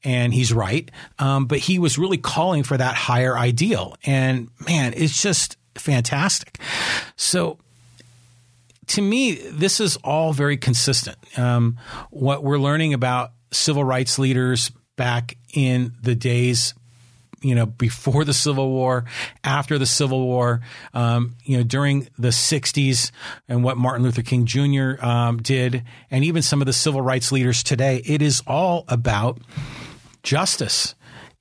[0.05, 0.91] and he's right.
[1.19, 6.59] Um, but he was really calling for that higher ideal, and man, it's just fantastic.
[7.17, 7.59] So.
[8.89, 11.17] To me, this is all very consistent.
[11.39, 11.79] Um,
[12.11, 16.75] what we're learning about civil rights leaders back in the days
[17.43, 19.05] you know, before the Civil War,
[19.45, 20.61] after the Civil War,
[20.95, 23.11] um, you know, during the 60s
[23.49, 25.05] and what Martin Luther King Jr.
[25.05, 29.39] Um, did, and even some of the civil rights leaders today, it is all about
[30.23, 30.95] justice.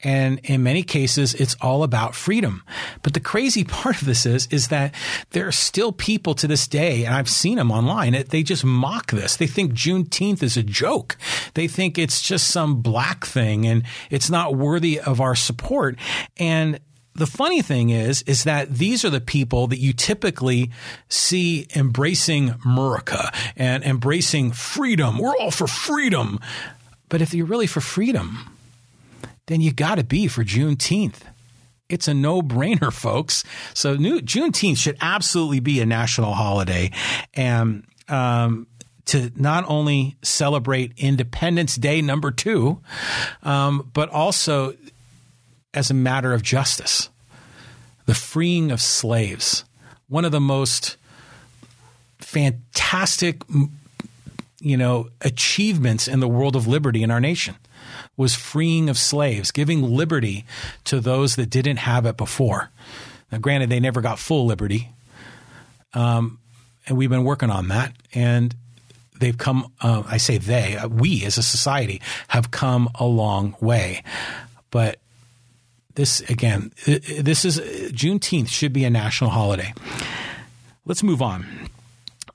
[0.04, 2.64] And in many cases, it's all about freedom.
[3.04, 4.94] But the crazy part of this is, is that
[5.32, 9.12] there are still people to this day, and I've seen them online, they just mock
[9.12, 9.36] this.
[9.38, 11.18] They think Juneteenth is a joke.
[11.54, 15.98] They think it's just some black thing and it's not worthy of our support.
[16.38, 16.80] And
[17.14, 20.72] the funny thing is, is that these are the people that you typically
[21.10, 25.18] see embracing America and embracing freedom.
[25.18, 26.40] We're all for freedom.
[27.10, 28.51] But if you're really for freedom,
[29.48, 31.22] then you got to be for Juneteenth.
[31.90, 33.44] It's a no brainer, folks.
[33.74, 36.92] So new, Juneteenth should absolutely be a national holiday.
[37.34, 38.68] And, um,
[39.06, 42.80] to not only celebrate Independence Day number two,
[43.44, 44.76] um, but also
[45.74, 47.10] as a matter of justice.
[48.06, 49.66] The freeing of slaves,
[50.08, 50.98] one of the most
[52.20, 53.42] fantastic,
[54.60, 57.56] you know, achievements in the world of liberty in our nation
[58.18, 60.46] was freeing of slaves, giving liberty
[60.86, 62.70] to those that didn't have it before.
[63.32, 64.90] Now, granted, they never got full liberty,
[65.94, 66.40] um,
[66.88, 67.94] and we've been working on that.
[68.14, 68.54] And
[69.20, 69.72] they've come.
[69.80, 70.76] Uh, I say they.
[70.76, 74.04] Uh, we as a society have come a long way,
[74.70, 74.98] but
[75.96, 79.74] this again, this is Juneteenth should be a national holiday.
[80.86, 81.46] Let's move on.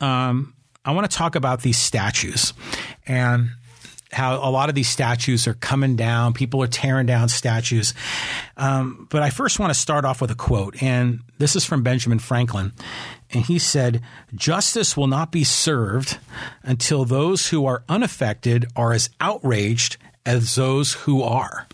[0.00, 2.54] Um, I want to talk about these statues,
[3.06, 3.50] and
[4.16, 6.32] how a lot of these statues are coming down.
[6.32, 7.92] People are tearing down statues.
[8.56, 11.82] Um, but I first want to start off with a quote, and this is from
[11.82, 12.72] Benjamin Franklin.
[13.30, 14.00] And he said,
[14.34, 16.18] Justice will not be served
[16.62, 21.66] until those who are unaffected are as outraged as those who are.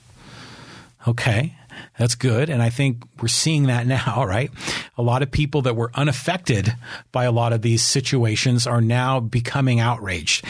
[1.07, 1.55] Okay.
[2.03, 2.51] That's good.
[2.51, 4.51] And I think we're seeing that now, right?
[4.99, 6.75] A lot of people that were unaffected
[7.13, 10.45] by a lot of these situations are now becoming outraged.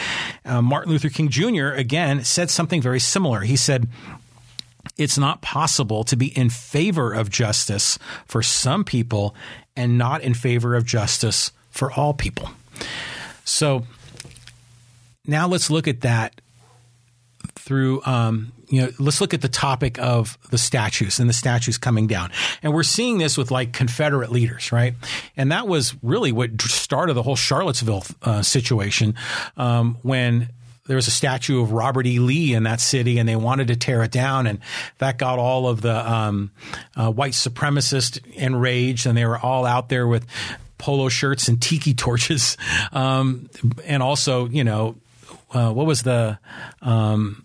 [0.46, 3.40] Uh, Martin Luther King Jr., again, said something very similar.
[3.40, 3.86] He said,
[4.96, 9.34] it's not possible to be in favor of justice for some people
[9.76, 12.48] and not in favor of justice for all people.
[13.44, 13.84] So
[15.26, 16.40] now let's look at that
[17.56, 21.76] through um, you know, let's look at the topic of the statues and the statues
[21.76, 22.30] coming down.
[22.62, 24.94] And we're seeing this with like Confederate leaders, right?
[25.36, 29.14] And that was really what started the whole Charlottesville uh, situation
[29.58, 30.48] um, when
[30.86, 32.18] there was a statue of Robert E.
[32.18, 34.58] Lee in that city, and they wanted to tear it down, and
[34.98, 36.50] that got all of the um,
[36.96, 40.26] uh, white supremacists enraged, and they were all out there with
[40.78, 42.56] polo shirts and tiki torches,
[42.92, 43.48] um,
[43.84, 44.96] and also, you know,
[45.52, 46.38] uh, what was the
[46.80, 47.44] um,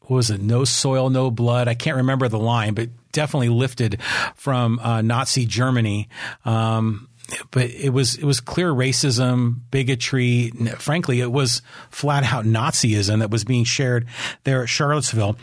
[0.00, 0.40] what was it?
[0.40, 1.68] No soil, no blood.
[1.68, 4.00] I can't remember the line, but definitely lifted
[4.34, 6.08] from uh, Nazi Germany.
[6.44, 7.08] Um,
[7.50, 10.50] but it was it was clear racism, bigotry.
[10.78, 14.06] Frankly, it was flat out Nazism that was being shared
[14.44, 15.36] there at Charlottesville.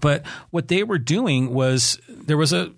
[0.00, 2.72] But what they were doing was there was a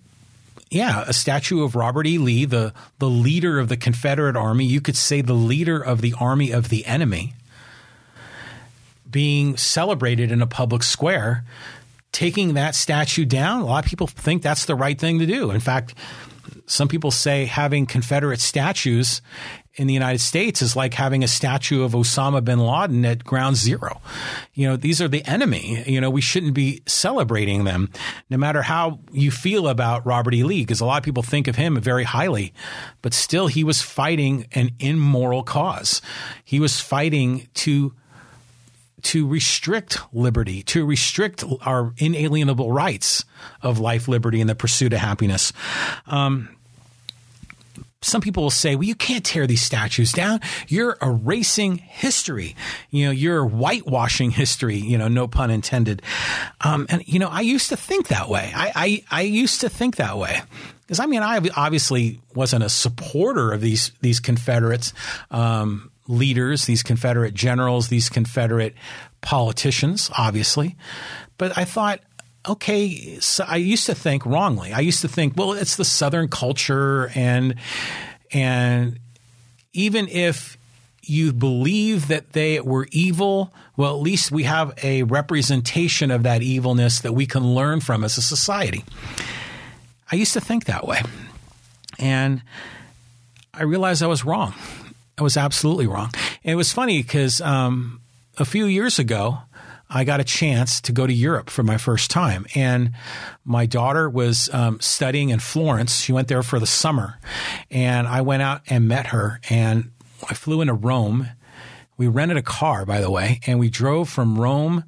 [0.71, 2.19] yeah, a statue of Robert E.
[2.19, 4.65] Lee, the the leader of the Confederate Army.
[4.65, 7.35] You could say the leader of the army of the enemy
[9.15, 11.45] being celebrated in a public square,
[12.11, 15.53] taking that statue down, a lot of people think that's the right thing to do.
[15.53, 15.95] In fact,
[16.67, 19.23] some people say having Confederate statues
[19.77, 23.57] in the United States is like having a statue of Osama bin Laden at ground
[23.57, 24.01] zero.
[24.53, 25.83] You know, these are the enemy.
[25.87, 27.91] You know, we shouldn't be celebrating them,
[28.31, 30.45] no matter how you feel about Robert E.
[30.45, 32.55] Lee, because a lot of people think of him very highly,
[33.03, 36.01] but still he was fighting an immoral cause.
[36.45, 37.95] He was fighting to
[39.03, 43.27] to restrict liberty, to restrict our inalienable rights
[43.61, 45.53] of life, liberty, and the pursuit of happiness.
[46.07, 46.54] Um,
[48.05, 50.41] some people will say, well, you can't tear these statues down.
[50.69, 52.55] You're erasing history.
[52.91, 56.03] You know, you're whitewashing history, you know, no pun intended.
[56.61, 58.53] Um, and, you know, I used to think that way.
[58.55, 58.73] I,
[59.11, 60.41] I, I used to think that way.
[60.83, 64.93] Because I mean, I obviously wasn't a supporter of these, these Confederates,
[65.31, 68.75] um, leaders, these Confederate generals, these Confederate
[69.23, 70.77] politicians, obviously.
[71.39, 72.01] But I thought,
[72.49, 74.73] okay, so I used to think wrongly.
[74.73, 77.57] I used to think, well, it's the Southern culture, and
[78.33, 78.99] and
[79.73, 80.57] even if
[81.03, 86.43] you believe that they were evil, well, at least we have a representation of that
[86.43, 88.85] evilness that we can learn from as a society.
[90.11, 91.03] I used to think that way,
[91.99, 92.43] and
[93.53, 94.55] I realized I was wrong.
[95.17, 96.11] I was absolutely wrong.
[96.43, 98.01] And it was funny because um,
[98.37, 99.39] a few years ago,
[99.89, 102.47] I got a chance to go to Europe for my first time.
[102.55, 102.93] And
[103.45, 106.01] my daughter was um, studying in Florence.
[106.01, 107.19] She went there for the summer.
[107.71, 109.41] And I went out and met her.
[109.51, 109.91] And
[110.29, 111.29] I flew into Rome.
[111.97, 114.83] We rented a car, by the way, and we drove from Rome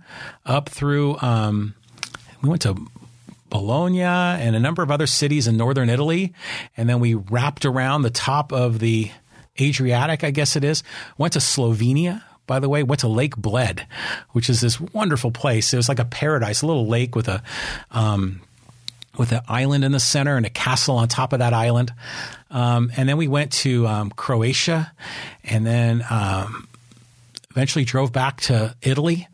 [0.45, 1.75] up through, um,
[2.43, 2.75] we went to
[3.49, 6.35] Bologna and a number of other cities in northern Italy.
[6.77, 9.13] And then we wrapped around the top of the
[9.61, 10.83] Adriatic, I guess it is,
[11.17, 13.87] went to Slovenia by the way, went to Lake Bled,
[14.31, 15.73] which is this wonderful place.
[15.73, 17.43] It was like a paradise, a little lake with a
[17.91, 18.41] um,
[19.19, 21.93] with an island in the center and a castle on top of that island.
[22.51, 24.93] Um, and then we went to um, Croatia,
[25.43, 26.69] and then um,
[27.51, 29.27] eventually drove back to Italy.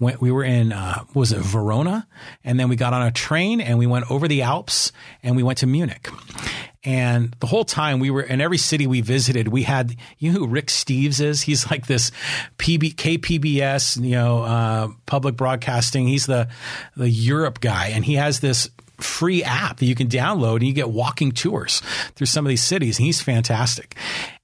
[0.00, 2.06] Went, we were in uh, was it Verona,
[2.44, 5.42] and then we got on a train and we went over the Alps and we
[5.42, 6.10] went to Munich.
[6.84, 10.38] And the whole time we were in every city we visited, we had, you know
[10.38, 11.42] who Rick Steves is?
[11.42, 12.12] He's like this
[12.58, 16.06] PB, KPBS, you know, uh, public broadcasting.
[16.06, 16.48] He's the,
[16.96, 17.88] the Europe guy.
[17.88, 21.80] And he has this free app that you can download and you get walking tours
[22.14, 22.98] through some of these cities.
[22.98, 23.96] And he's fantastic.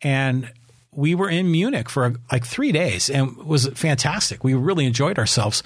[0.02, 0.50] And
[0.92, 4.44] we were in Munich for like three days and it was fantastic.
[4.44, 5.62] We really enjoyed ourselves.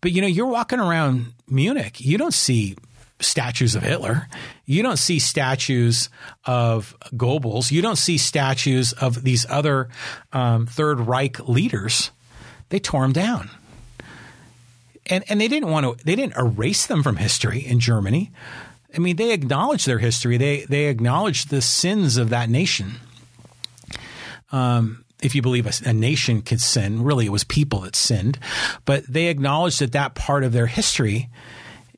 [0.00, 2.76] But you know, you're walking around Munich, you don't see
[3.20, 4.28] statues of Hitler.
[4.66, 6.08] You don't see statues
[6.44, 7.70] of Goebbels.
[7.70, 9.88] You don't see statues of these other
[10.32, 12.10] um, Third Reich leaders.
[12.68, 13.50] They tore them down.
[15.06, 18.30] And, and they didn't want to, they didn't erase them from history in Germany.
[18.94, 20.36] I mean, they acknowledged their history.
[20.36, 22.94] They, they acknowledged the sins of that nation.
[24.52, 28.38] Um, if you believe a, a, nation could sin, really it was people that sinned,
[28.84, 31.28] but they acknowledged that that part of their history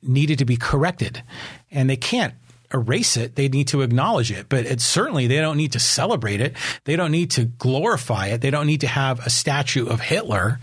[0.08, 1.22] needed to be corrected.
[1.70, 2.34] And they can't
[2.72, 3.36] erase it.
[3.36, 6.54] They need to acknowledge it, but it's certainly they don't need to celebrate it.
[6.84, 8.40] They don't need to glorify it.
[8.40, 10.58] They don't need to have a statue of Hitler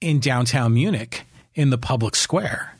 [0.00, 2.74] in downtown Munich in the public square.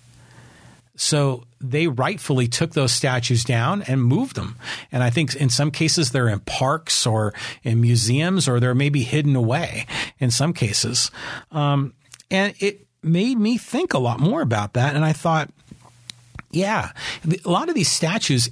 [0.94, 4.56] So they rightfully took those statues down and moved them.
[4.90, 9.02] And I think in some cases they're in parks or in museums or they're maybe
[9.02, 9.86] hidden away
[10.18, 11.10] in some cases.
[11.52, 11.94] Um,
[12.30, 14.96] and it made me think a lot more about that.
[14.96, 15.50] And I thought,
[16.50, 16.92] yeah,
[17.44, 18.48] a lot of these statues,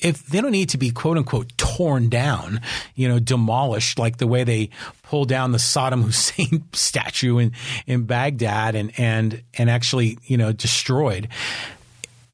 [0.00, 2.60] if they don't need to be quote unquote torn down,
[2.94, 4.70] you know, demolished like the way they
[5.02, 7.52] pulled down the Saddam Hussein statue in,
[7.86, 11.28] in Baghdad and, and, and actually, you know, destroyed.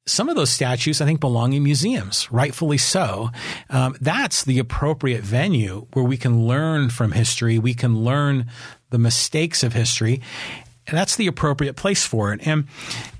[0.07, 3.31] Some of those statues, I think, belong in museums, rightfully so.
[3.69, 7.61] Um, that's the appropriate venue where we can learn from history.
[7.61, 8.47] We can learn
[8.89, 10.21] the mistakes of history
[10.91, 12.47] and that's the appropriate place for it.
[12.47, 12.67] And,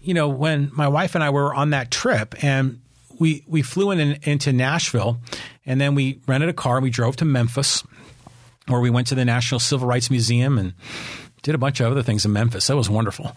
[0.03, 2.81] you know, when my wife and I were on that trip and
[3.19, 5.21] we, we flew in, in into Nashville
[5.65, 7.85] and then we rented a car and we drove to Memphis
[8.67, 10.75] where we went to the National Civil Rights Museum and
[11.43, 12.67] did a bunch of other things in Memphis.
[12.67, 13.35] That was wonderful.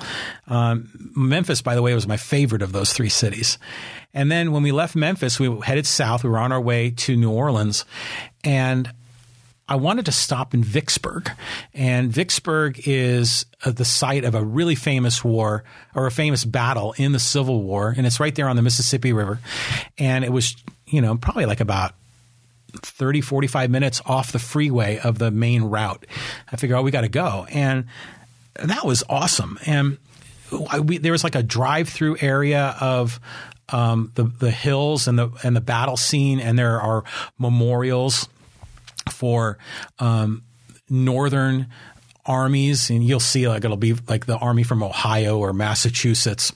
[0.48, 3.58] Um, Memphis, by the way, was my favorite of those three cities.
[4.14, 6.24] And then when we left Memphis, we headed south.
[6.24, 7.86] We were on our way to New Orleans.
[8.44, 8.92] And
[9.68, 11.32] I wanted to stop in Vicksburg.
[11.74, 15.64] And Vicksburg is uh, the site of a really famous war
[15.96, 17.94] or a famous battle in the Civil War.
[17.96, 19.40] And it's right there on the Mississippi River.
[19.98, 20.56] And it was,
[20.88, 21.94] you know, probably like about
[22.74, 26.06] 30, 45 minutes off the freeway of the main route.
[26.52, 27.46] I figured, oh, we got to go.
[27.50, 27.86] And
[28.56, 29.60] that was awesome.
[29.66, 29.98] And
[30.84, 33.20] we, there was like a drive through area of
[33.70, 36.40] um, the, the hills and the, and the battle scene.
[36.40, 37.06] And there are
[37.40, 38.28] memorials
[39.10, 39.58] for
[40.00, 40.44] um,
[40.90, 41.68] northern
[42.26, 46.54] armies, and you'll see like it'll be like the army from Ohio or Massachusetts.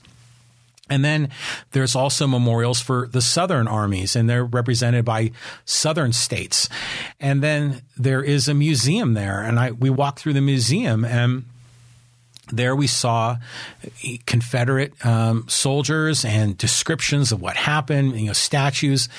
[0.90, 1.30] And then
[1.72, 5.32] there's also memorials for the Southern armies, and they're represented by
[5.66, 6.70] Southern states.
[7.20, 11.44] And then there is a museum there, and I we walked through the museum, and
[12.50, 13.36] there we saw
[14.26, 19.10] Confederate um, soldiers and descriptions of what happened, you know, statues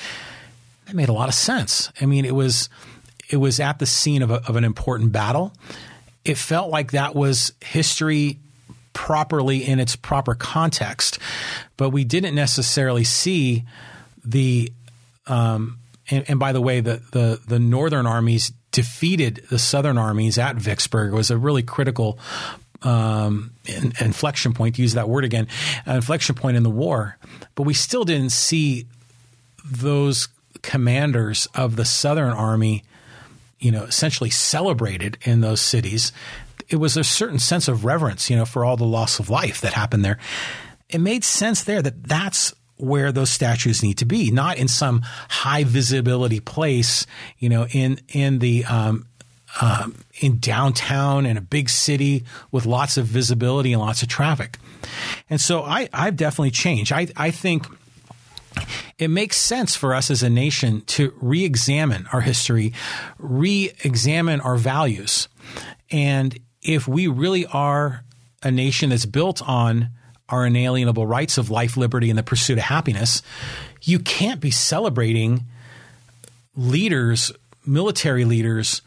[0.89, 1.91] It made a lot of sense.
[2.01, 2.67] I mean, it was
[3.29, 5.53] it was at the scene of, a, of an important battle.
[6.25, 8.39] It felt like that was history
[8.93, 11.19] properly in its proper context,
[11.77, 13.63] but we didn't necessarily see
[14.25, 14.71] the.
[15.27, 15.77] Um,
[16.09, 20.55] and, and by the way, the, the the northern armies defeated the southern armies at
[20.55, 21.13] Vicksburg.
[21.13, 22.19] Was a really critical
[22.81, 23.51] um,
[24.01, 25.47] inflection point, to use that word again,
[25.85, 27.17] inflection point in the war.
[27.55, 28.87] But we still didn't see
[29.65, 30.29] those
[30.61, 32.83] commanders of the Southern Army,
[33.59, 36.11] you know, essentially celebrated in those cities.
[36.69, 39.61] It was a certain sense of reverence, you know, for all the loss of life
[39.61, 40.17] that happened there.
[40.89, 45.01] It made sense there that that's where those statues need to be, not in some
[45.29, 47.05] high visibility place,
[47.37, 49.05] you know, in in the um,
[49.61, 54.57] um, in downtown in a big city with lots of visibility and lots of traffic.
[55.29, 56.91] And so I, I've definitely changed.
[56.91, 57.65] I, I think
[58.97, 62.73] it makes sense for us as a nation to re examine our history,
[63.17, 65.27] re examine our values.
[65.91, 68.03] And if we really are
[68.43, 69.89] a nation that's built on
[70.27, 73.21] our inalienable rights of life, liberty, and the pursuit of happiness,
[73.81, 75.45] you can't be celebrating
[76.55, 77.31] leaders,
[77.65, 78.81] military leaders,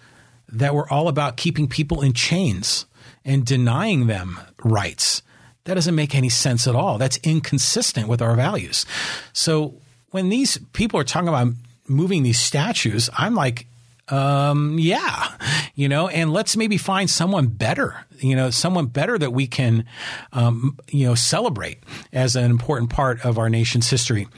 [0.48, 2.86] that were all about keeping people in chains
[3.24, 5.22] and denying them rights.
[5.64, 6.98] That doesn't make any sense at all.
[6.98, 8.84] That's inconsistent with our values.
[9.32, 9.74] So
[10.10, 11.48] when these people are talking about
[11.86, 13.66] moving these statues, I'm like,
[14.08, 15.28] um, yeah,
[15.74, 19.86] you know, and let's maybe find someone better, you know, someone better that we can,
[20.32, 21.78] um, you know, celebrate
[22.12, 24.28] as an important part of our nation's history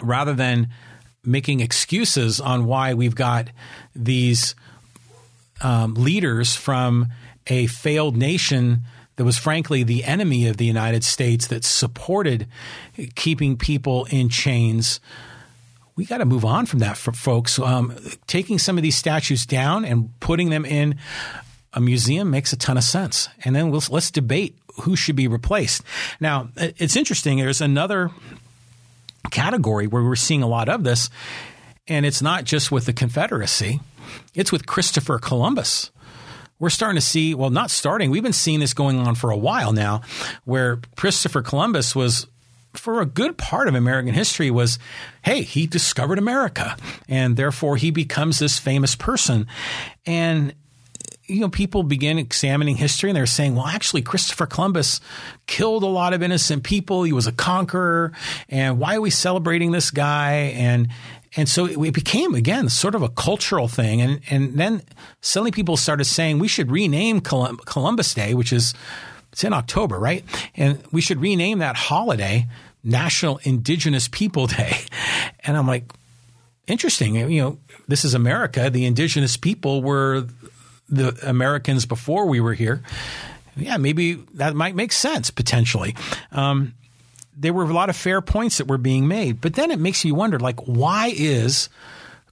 [0.00, 0.68] rather than
[1.24, 3.48] making excuses on why we've got
[3.94, 4.54] these
[5.62, 7.08] um, leaders from
[7.48, 8.82] a failed nation
[9.16, 12.46] that was frankly the enemy of the United States that supported
[13.14, 15.00] keeping people in chains.
[15.96, 17.58] We got to move on from that, folks.
[17.58, 17.96] Um,
[18.26, 20.96] taking some of these statues down and putting them in
[21.72, 23.28] a museum makes a ton of sense.
[23.44, 25.82] And then let's debate who should be replaced.
[26.20, 27.38] Now, it's interesting.
[27.38, 28.10] There's another
[29.30, 31.08] category where we're seeing a lot of this,
[31.88, 33.80] and it's not just with the Confederacy.
[34.34, 35.90] It's with Christopher Columbus.
[36.58, 39.36] We're starting to see, well, not starting, we've been seeing this going on for a
[39.36, 40.02] while now,
[40.44, 42.26] where Christopher Columbus was
[42.72, 44.78] for a good part of American history was,
[45.22, 46.76] hey, he discovered America,
[47.08, 49.46] and therefore he becomes this famous person.
[50.04, 50.54] And
[51.28, 55.00] you know, people begin examining history and they're saying, well, actually, Christopher Columbus
[55.46, 57.02] killed a lot of innocent people.
[57.02, 58.12] He was a conqueror.
[58.48, 60.52] And why are we celebrating this guy?
[60.54, 60.88] And
[61.34, 64.00] and so it became, again, sort of a cultural thing.
[64.00, 64.82] And, and then
[65.20, 68.74] suddenly people started saying we should rename Columbus Day, which is,
[69.32, 70.24] it's in October, right?
[70.54, 72.46] And we should rename that holiday
[72.84, 74.76] National Indigenous People Day.
[75.48, 75.92] And I'm like,
[76.66, 77.14] interesting.
[77.14, 78.68] You know, this is America.
[78.68, 80.26] The indigenous people were
[80.88, 82.82] the Americans before we were here.
[83.56, 85.94] Yeah, maybe that might make sense potentially.
[86.32, 86.74] Um,
[87.36, 89.40] there were a lot of fair points that were being made.
[89.40, 91.68] But then it makes you wonder, like, why is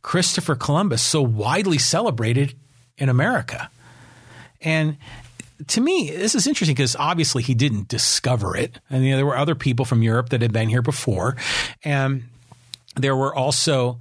[0.03, 2.55] Christopher Columbus so widely celebrated
[2.97, 3.71] in America?
[4.63, 4.97] And
[5.69, 8.79] to me, this is interesting because obviously he didn't discover it.
[8.91, 11.37] And you know, there were other people from Europe that had been here before.
[11.85, 12.25] And
[12.97, 13.99] there were also,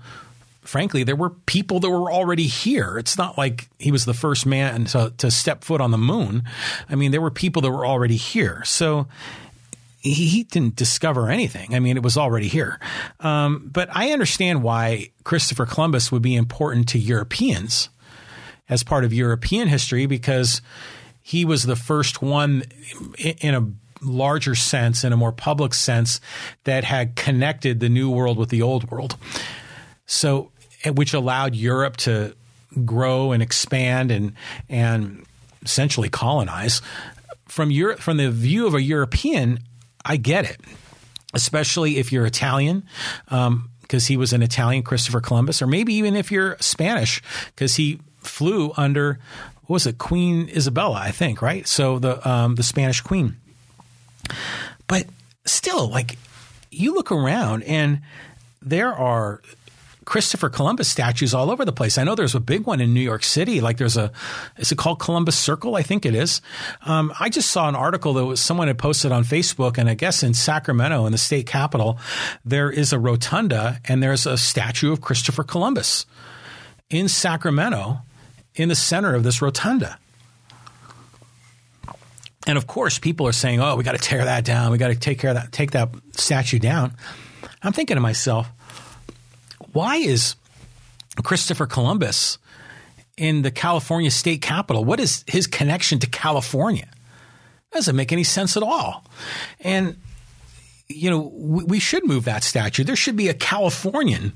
[0.62, 2.98] frankly, there were people that were already here.
[2.98, 6.44] It's not like he was the first man to, to step foot on the moon.
[6.90, 8.64] I mean, there were people that were already here.
[8.66, 9.08] So
[10.04, 11.74] he didn't discover anything.
[11.74, 12.80] I mean, it was already here.
[13.22, 17.90] Um, but I understand why Christopher Columbus would be important to Europeans
[18.68, 20.62] as part of European history because
[21.22, 22.64] he was the first one
[23.18, 26.20] in a larger sense, in a more public sense,
[26.66, 29.16] that had connected the New World with the Old World.
[30.06, 30.52] So,
[30.86, 32.36] which allowed Europe to
[32.84, 34.34] grow and expand and
[34.68, 35.26] and
[35.64, 36.82] essentially colonize.
[37.48, 39.60] From Europe, from the view of a European,
[40.06, 40.60] I get it,
[41.34, 42.84] especially if you're Italian.
[43.30, 47.76] Um, because he was an Italian Christopher Columbus, or maybe even if you're Spanish, because
[47.76, 49.20] he flew under
[49.66, 51.68] what was it, Queen Isabella, I think, right?
[51.68, 53.36] So the um, the Spanish Queen.
[54.88, 55.06] But
[55.46, 56.18] still, like
[56.72, 58.02] you look around and
[58.62, 59.42] there are
[60.06, 61.98] Christopher Columbus statues all over the place.
[61.98, 63.62] I know there's a big one in New York City.
[63.62, 64.12] Like there's a,
[64.58, 65.76] is it called Columbus Circle?
[65.76, 66.42] I think it is.
[66.86, 69.94] Um, I just saw an article that was someone had posted on Facebook, and I
[69.94, 71.98] guess in Sacramento, in the state capital,
[72.44, 76.06] there is a rotunda and there's a statue of Christopher Columbus
[76.90, 78.00] in Sacramento,
[78.56, 79.98] in the center of this rotunda.
[82.46, 84.72] And of course, people are saying, "Oh, we got to tear that down.
[84.72, 85.52] We got to take care of that.
[85.52, 86.94] Take that statue down."
[87.62, 88.50] I'm thinking to myself
[89.74, 90.36] why is
[91.24, 92.38] Christopher Columbus
[93.18, 94.86] in the California state capitol?
[94.86, 96.88] What is his connection to California?
[97.72, 99.04] Doesn't make any sense at all.
[99.60, 99.98] And,
[100.88, 102.84] you know, we, we should move that statue.
[102.84, 104.34] There should be a Californian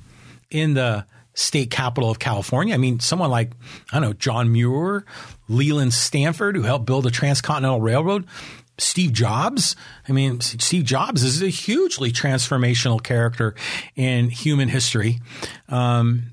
[0.49, 2.73] in the state capital of California.
[2.73, 3.51] I mean, someone like,
[3.91, 5.05] I don't know, John Muir,
[5.47, 8.25] Leland Stanford, who helped build the Transcontinental Railroad,
[8.77, 9.75] Steve Jobs.
[10.07, 13.55] I mean, Steve Jobs is a hugely transformational character
[13.95, 15.19] in human history.
[15.67, 16.31] Um,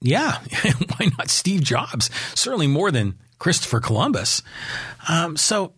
[0.00, 0.38] yeah,
[0.96, 2.10] why not Steve Jobs?
[2.34, 4.42] Certainly more than Christopher Columbus.
[5.08, 5.72] Um, so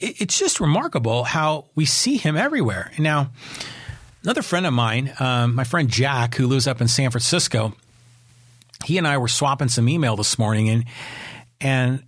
[0.00, 2.92] it, it's just remarkable how we see him everywhere.
[2.98, 3.30] Now,
[4.22, 7.74] another friend of mine, um, my friend Jack, who lives up in San Francisco,
[8.84, 10.84] he and I were swapping some email this morning, and
[11.60, 12.02] and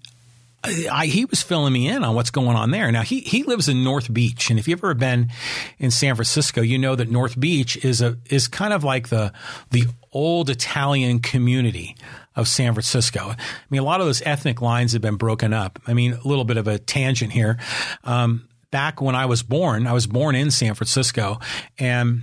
[0.64, 2.92] I, he was filling me in on what's going on there.
[2.92, 5.30] Now he he lives in North Beach, and if you've ever been
[5.78, 9.32] in San Francisco, you know that North Beach is a is kind of like the
[9.70, 11.96] the old Italian community
[12.36, 13.30] of San Francisco.
[13.30, 13.36] I
[13.70, 15.80] mean, a lot of those ethnic lines have been broken up.
[15.86, 17.58] I mean, a little bit of a tangent here.
[18.04, 21.40] Um, back when I was born, I was born in San Francisco,
[21.78, 22.22] and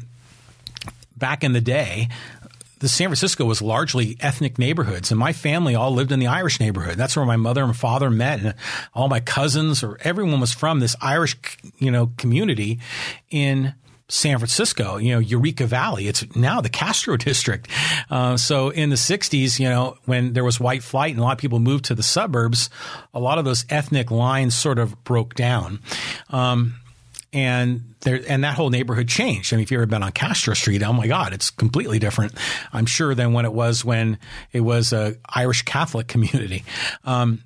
[1.17, 2.07] back in the day,
[2.79, 6.59] the San Francisco was largely ethnic neighborhoods, and my family all lived in the Irish
[6.59, 6.97] neighborhood.
[6.97, 8.55] That's where my mother and father met, and
[8.93, 11.35] all my cousins or everyone was from this Irish,
[11.77, 12.79] you know, community
[13.29, 13.73] in
[14.09, 16.07] San Francisco, you know, Eureka Valley.
[16.07, 17.67] It's now the Castro district.
[18.09, 21.33] Uh, so in the 60s, you know, when there was white flight and a lot
[21.33, 22.69] of people moved to the suburbs,
[23.13, 25.79] a lot of those ethnic lines sort of broke down.
[26.31, 26.78] Um,
[27.31, 29.53] and there and that whole neighborhood changed.
[29.53, 32.33] I mean, if you've ever been on Castro Street, oh my God, it's completely different.
[32.73, 34.17] I'm sure than when it was when
[34.51, 36.63] it was a Irish Catholic community.
[37.03, 37.43] Um,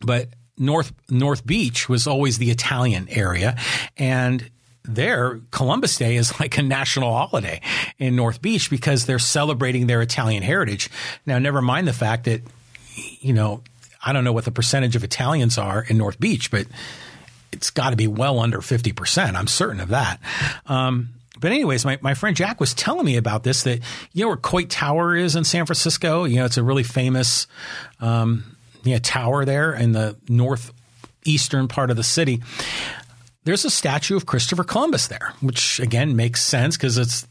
[0.00, 3.56] but North North Beach was always the Italian area,
[3.96, 4.50] and
[4.84, 7.60] there, Columbus Day is like a national holiday
[7.98, 10.90] in North Beach because they're celebrating their Italian heritage.
[11.26, 12.42] Now, never mind the fact that,
[13.20, 13.62] you know,
[14.04, 16.66] I don't know what the percentage of Italians are in North Beach, but
[17.54, 19.34] it's got to be well under 50%.
[19.34, 20.20] I'm certain of that.
[20.66, 23.80] Um, but anyways, my, my friend Jack was telling me about this that,
[24.12, 27.46] you know, where Coit Tower is in San Francisco, you know, it's a really famous,
[28.00, 32.42] um, yeah, tower there in the northeastern part of the city.
[33.44, 37.26] There's a statue of Christopher Columbus there, which again makes sense because it's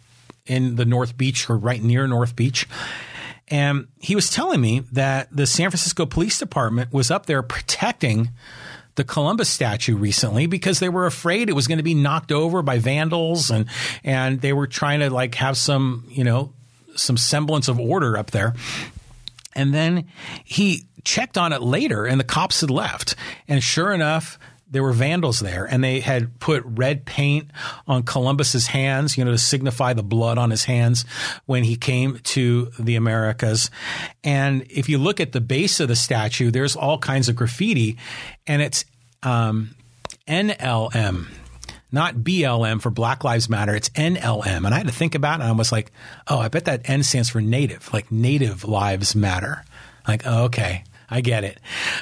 [0.46, 2.68] in the North Beach or right near North Beach.
[3.48, 8.30] And he was telling me that the San Francisco Police Department was up there protecting
[8.96, 12.62] the Columbus statue recently because they were afraid it was going to be knocked over
[12.62, 13.66] by vandals and
[14.04, 16.54] and they were trying to like have some, you know,
[16.96, 18.54] some semblance of order up there.
[19.56, 20.08] And then
[20.44, 23.16] he checked on it later and the cops had left.
[23.48, 24.40] And sure enough,
[24.74, 27.50] there were vandals there and they had put red paint
[27.88, 31.06] on Columbus's hands, you know, to signify the blood on his hands
[31.46, 33.70] when he came to the Americas.
[34.24, 37.98] And if you look at the base of the statue, there's all kinds of graffiti
[38.48, 38.84] and it's
[39.22, 39.76] um,
[40.28, 41.28] NLM
[41.92, 43.76] not BLM for Black Lives Matter.
[43.76, 44.66] It's NLM.
[44.66, 45.92] And I had to think about it and I was like,
[46.28, 49.64] oh, I bet that N stands for native, like native lives matter.
[50.08, 50.86] Like, oh, okay.
[51.14, 51.60] I get it.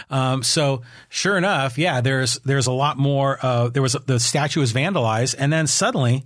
[0.10, 3.38] Um, so sure enough, yeah, there's there's a lot more.
[3.42, 6.24] Uh, there was the statue was vandalized, and then suddenly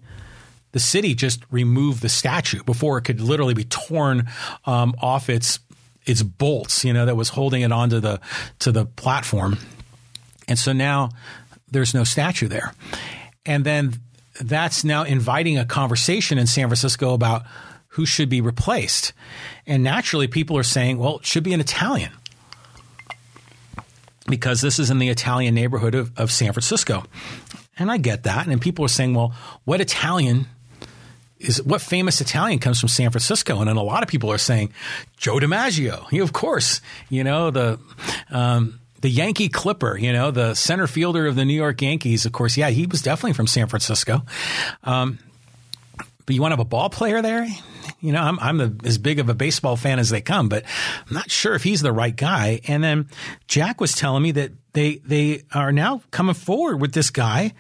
[0.71, 4.27] the city just removed the statue before it could literally be torn
[4.65, 5.59] um, off its
[6.05, 6.86] its bolts.
[6.86, 8.21] You know that was holding it onto the
[8.59, 9.57] to the platform,
[10.47, 11.09] and so now
[11.71, 12.71] there's no statue there,
[13.47, 13.95] and then
[14.39, 17.45] that's now inviting a conversation in San Francisco about
[17.88, 19.11] who should be replaced.
[19.65, 22.11] And naturally, people are saying, well, it should be an Italian
[24.28, 27.03] because this is in the Italian neighborhood of, of San Francisco.
[27.78, 28.47] And I get that.
[28.47, 29.34] And people are saying, well,
[29.65, 30.47] what Italian
[31.39, 33.59] is what famous Italian comes from San Francisco?
[33.59, 34.73] And then a lot of people are saying
[35.17, 36.09] Joe DiMaggio.
[36.09, 37.80] He, of course, you know, the,
[38.30, 42.26] um, the Yankee Clipper, you know, the center fielder of the New York Yankees.
[42.26, 44.23] Of course, yeah, he was definitely from San Francisco.
[44.84, 45.19] Um,
[46.26, 47.47] but you want to have a ball player there?
[47.99, 50.63] You know, I'm, I'm as big of a baseball fan as they come, but
[51.07, 52.61] I'm not sure if he's the right guy.
[52.67, 53.09] And then
[53.47, 57.53] Jack was telling me that they they are now coming forward with this guy,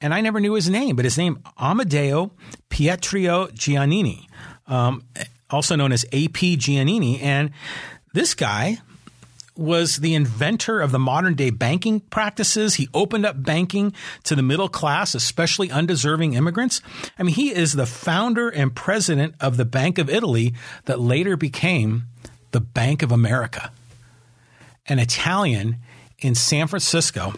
[0.00, 2.32] and I never knew his name, but his name Amadeo
[2.68, 4.26] Pietro Giannini,
[4.66, 5.04] um,
[5.50, 7.50] also known as AP Giannini, and
[8.14, 8.78] this guy
[9.56, 12.76] was the inventor of the modern day banking practices.
[12.76, 13.92] He opened up banking
[14.24, 16.80] to the middle class, especially undeserving immigrants.
[17.18, 20.54] I mean, he is the founder and president of the Bank of Italy
[20.86, 22.04] that later became
[22.52, 23.72] the Bank of America.
[24.86, 25.76] An Italian
[26.18, 27.34] in San Francisco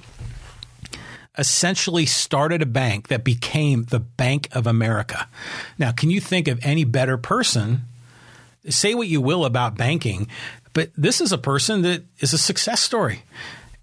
[1.37, 5.29] essentially started a bank that became the Bank of America.
[5.79, 7.83] Now, can you think of any better person?
[8.69, 10.29] Say what you will about banking,
[10.75, 13.23] but this is a person that is a success story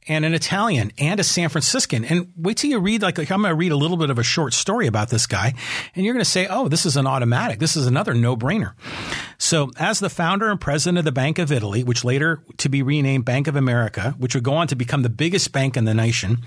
[0.07, 2.03] and an Italian and a San Franciscan.
[2.03, 4.17] And wait till you read, like, like I'm going to read a little bit of
[4.17, 5.53] a short story about this guy,
[5.95, 7.59] and you're going to say, oh, this is an automatic.
[7.59, 8.73] This is another no brainer.
[9.37, 12.81] So, as the founder and president of the Bank of Italy, which later to be
[12.81, 15.93] renamed Bank of America, which would go on to become the biggest bank in the
[15.93, 16.39] nation,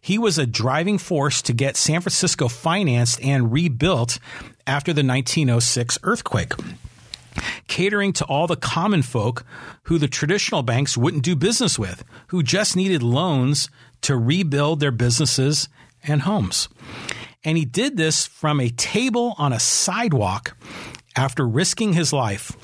[0.00, 4.18] he was a driving force to get San Francisco financed and rebuilt
[4.66, 6.52] after the 1906 earthquake
[7.68, 9.44] catering to all the common folk
[9.84, 13.68] who the traditional banks wouldn't do business with, who just needed loans
[14.02, 15.68] to rebuild their businesses
[16.02, 16.68] and homes.
[17.44, 20.56] And he did this from a table on a sidewalk
[21.16, 22.56] after risking his life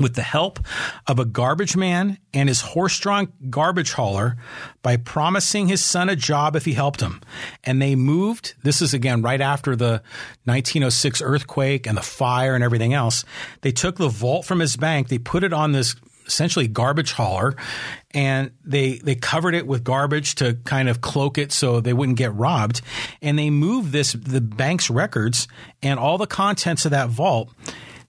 [0.00, 0.58] with the help
[1.06, 4.36] of a garbage man and his horse drawn garbage hauler
[4.82, 7.20] by promising his son a job if he helped him.
[7.64, 8.54] And they moved.
[8.62, 10.02] This is again right after the
[10.44, 13.24] 1906 earthquake and the fire and everything else.
[13.60, 15.94] They took the vault from his bank, they put it on this
[16.26, 17.54] essentially garbage hauler
[18.12, 22.18] and they they covered it with garbage to kind of cloak it so they wouldn't
[22.18, 22.80] get robbed
[23.20, 25.48] and they moved this the bank's records
[25.82, 27.52] and all the contents of that vault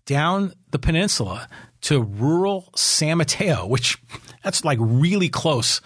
[0.05, 1.47] down the peninsula
[1.83, 3.97] to rural San Mateo, which
[4.43, 5.81] that's like really close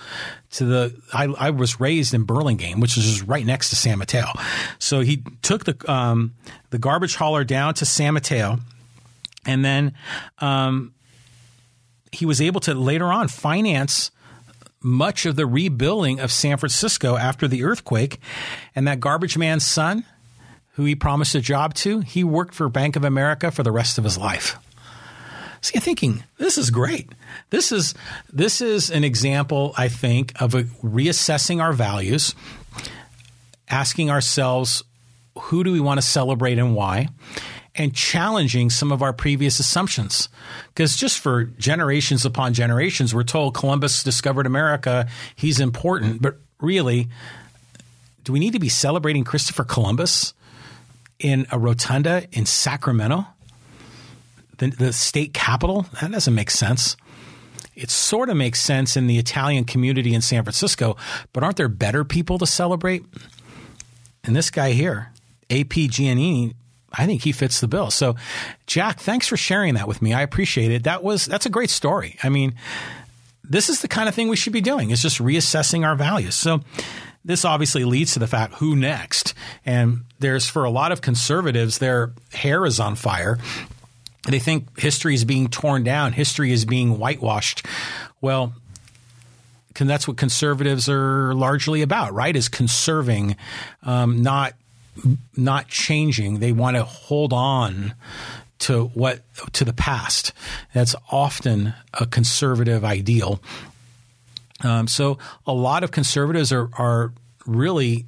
[0.51, 1.01] to the.
[1.13, 4.27] I, I was raised in Burlingame, which is just right next to San Mateo.
[4.79, 6.33] So he took the um,
[6.69, 8.59] the garbage hauler down to San Mateo,
[9.45, 9.93] and then
[10.39, 10.93] um,
[12.11, 14.11] he was able to later on finance
[14.81, 18.19] much of the rebuilding of San Francisco after the earthquake.
[18.75, 20.05] And that garbage man's son,
[20.73, 23.97] who he promised a job to, he worked for Bank of America for the rest
[23.97, 24.57] of his life.
[25.61, 27.11] So you're thinking, this is great.
[27.49, 27.93] This is
[28.31, 32.35] this is an example, I think, of a, reassessing our values,
[33.69, 34.83] asking ourselves,
[35.37, 37.09] who do we want to celebrate and why?
[37.77, 40.29] and challenging some of our previous assumptions.
[40.69, 46.21] Because just for generations upon generations, we're told Columbus discovered America, he's important.
[46.21, 47.07] But really,
[48.23, 50.33] do we need to be celebrating Christopher Columbus
[51.19, 53.27] in a rotunda in Sacramento?
[54.57, 55.85] The, the state capital.
[56.01, 56.97] That doesn't make sense.
[57.75, 60.97] It sort of makes sense in the Italian community in San Francisco,
[61.31, 63.05] but aren't there better people to celebrate?
[64.23, 65.11] And this guy here,
[65.51, 66.55] AP Giannini,
[66.91, 67.91] I think he fits the bill.
[67.91, 68.15] So,
[68.65, 70.13] Jack, thanks for sharing that with me.
[70.13, 70.83] I appreciate it.
[70.83, 72.17] That was that's a great story.
[72.23, 72.55] I mean,
[73.43, 74.89] this is the kind of thing we should be doing.
[74.89, 76.35] Is just reassessing our values.
[76.35, 76.61] So,
[77.23, 79.35] this obviously leads to the fact who next?
[79.65, 83.37] And there's for a lot of conservatives, their hair is on fire
[84.34, 87.65] they think history is being torn down, history is being whitewashed.
[88.21, 88.53] Well,
[89.73, 92.36] that's what conservatives are largely about, right?
[92.36, 93.36] Is conserving,
[93.84, 94.53] um, not
[95.36, 96.39] not changing.
[96.39, 97.93] They want to hold on
[98.59, 99.21] to what
[99.53, 100.34] to the past.
[100.73, 103.39] That's often a conservative ideal.
[104.63, 107.13] Um, so a lot of conservatives are are
[107.45, 108.05] really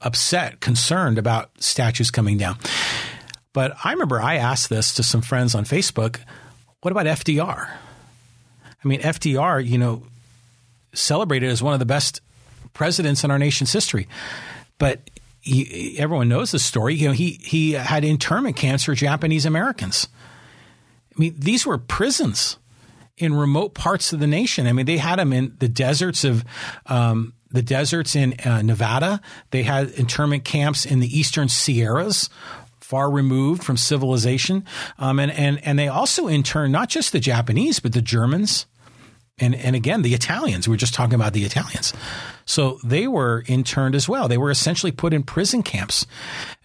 [0.00, 2.58] upset, concerned about statues coming down.
[3.52, 6.20] But I remember I asked this to some friends on Facebook.
[6.80, 7.70] What about FDR?
[8.84, 10.04] I mean, FDR, you know,
[10.94, 12.20] celebrated as one of the best
[12.72, 14.08] presidents in our nation's history.
[14.78, 16.94] But he, everyone knows the story.
[16.94, 20.08] You know, he he had internment camps for Japanese Americans.
[21.14, 22.58] I mean, these were prisons
[23.18, 24.66] in remote parts of the nation.
[24.66, 26.44] I mean, they had them in the deserts of
[26.86, 29.20] um, the deserts in uh, Nevada.
[29.50, 32.30] They had internment camps in the eastern Sierras
[32.92, 34.66] far removed from civilization.
[34.98, 38.66] Um, and, and, and they also intern not just the Japanese, but the Germans.
[39.38, 40.68] And, and again, the Italians.
[40.68, 41.94] We are just talking about the Italians.
[42.44, 44.28] So they were interned as well.
[44.28, 46.06] They were essentially put in prison camps.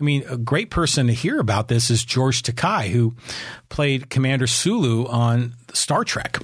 [0.01, 3.15] I mean, a great person to hear about this is George Takei, who
[3.69, 6.39] played Commander Sulu on Star Trek.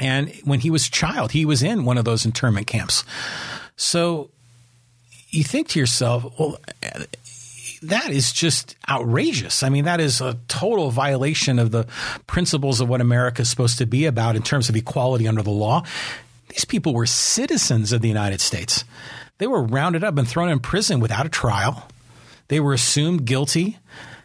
[0.00, 3.04] And when he was a child, he was in one of those internment camps.
[3.76, 4.30] So
[5.28, 6.56] you think to yourself, well,
[7.88, 9.62] that is just outrageous.
[9.62, 11.86] I mean, that is a total violation of the
[12.26, 15.50] principles of what America is supposed to be about in terms of equality under the
[15.50, 15.84] law.
[16.48, 18.84] These people were citizens of the United States.
[19.38, 21.88] They were rounded up and thrown in prison without a trial.
[22.48, 23.78] They were assumed guilty.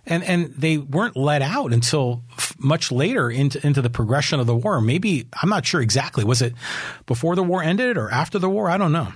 [0.05, 2.23] And, and they weren't let out until
[2.57, 4.81] much later into, into the progression of the war.
[4.81, 6.23] Maybe, I'm not sure exactly.
[6.23, 6.53] Was it
[7.05, 8.67] before the war ended or after the war?
[8.67, 9.09] I don't know.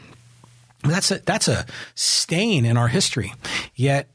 [0.83, 1.65] That's a, that's a
[1.95, 3.33] stain in our history.
[3.73, 4.09] Yet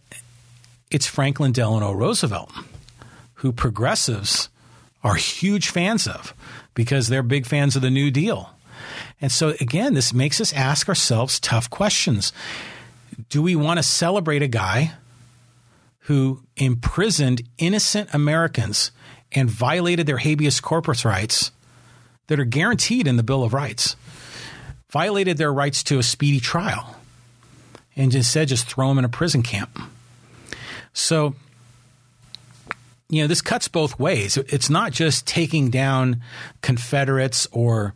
[0.91, 2.51] it's Franklin Delano Roosevelt,
[3.35, 4.49] who progressives
[5.03, 6.35] are huge fans of
[6.75, 8.51] because they're big fans of the New Deal.
[9.21, 12.33] And so, again, this makes us ask ourselves tough questions.
[13.29, 14.93] do we want to celebrate a guy
[16.05, 18.91] who imprisoned innocent Americans
[19.33, 21.53] and violated their habeas corpus rights
[22.27, 23.97] that are guaranteed in the Bill of Rights,
[24.91, 26.97] violated their rights to a speedy trial,
[27.95, 29.79] and instead just throw them in a prison camp?
[30.93, 31.35] So,
[33.09, 34.37] you know, this cuts both ways.
[34.37, 36.23] It's not just taking down
[36.63, 37.95] Confederates or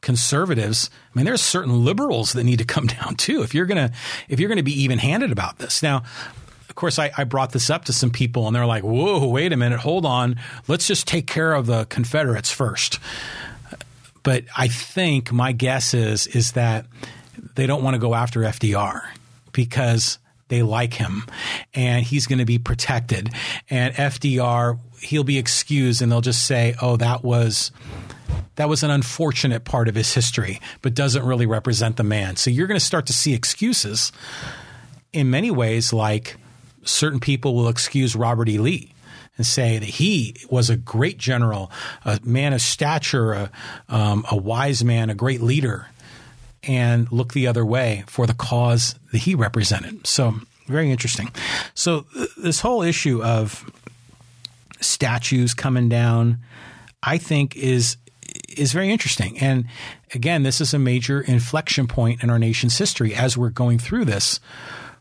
[0.00, 0.90] conservatives.
[1.14, 3.42] I mean, there's certain liberals that need to come down too.
[3.42, 3.92] If you're gonna
[4.28, 6.02] if you're gonna be even handed about this now.
[6.68, 9.54] Of course, I, I brought this up to some people, and they're like, "Whoa, wait
[9.54, 10.36] a minute, hold on.
[10.68, 12.98] Let's just take care of the Confederates first.
[14.22, 16.84] But I think my guess is is that
[17.54, 19.00] they don't want to go after FDR
[19.52, 20.18] because
[20.48, 21.24] they like him
[21.74, 23.30] and he's going to be protected.
[23.68, 27.72] And FDR, he'll be excused and they'll just say, oh, that was.
[28.56, 32.36] That was an unfortunate part of his history, but doesn't really represent the man.
[32.36, 34.12] So you're going to start to see excuses
[35.12, 36.38] in many ways, like
[36.82, 38.58] certain people will excuse Robert E.
[38.58, 38.94] Lee
[39.36, 41.70] and say that he was a great general,
[42.04, 43.50] a man of stature, a,
[43.88, 45.86] um, a wise man, a great leader
[46.66, 50.06] and look the other way for the cause that he represented.
[50.06, 50.34] So,
[50.66, 51.30] very interesting.
[51.74, 53.70] So, th- this whole issue of
[54.80, 56.38] statues coming down,
[57.02, 57.96] I think is
[58.48, 59.38] is very interesting.
[59.38, 59.66] And
[60.14, 64.04] again, this is a major inflection point in our nation's history as we're going through
[64.04, 64.40] this.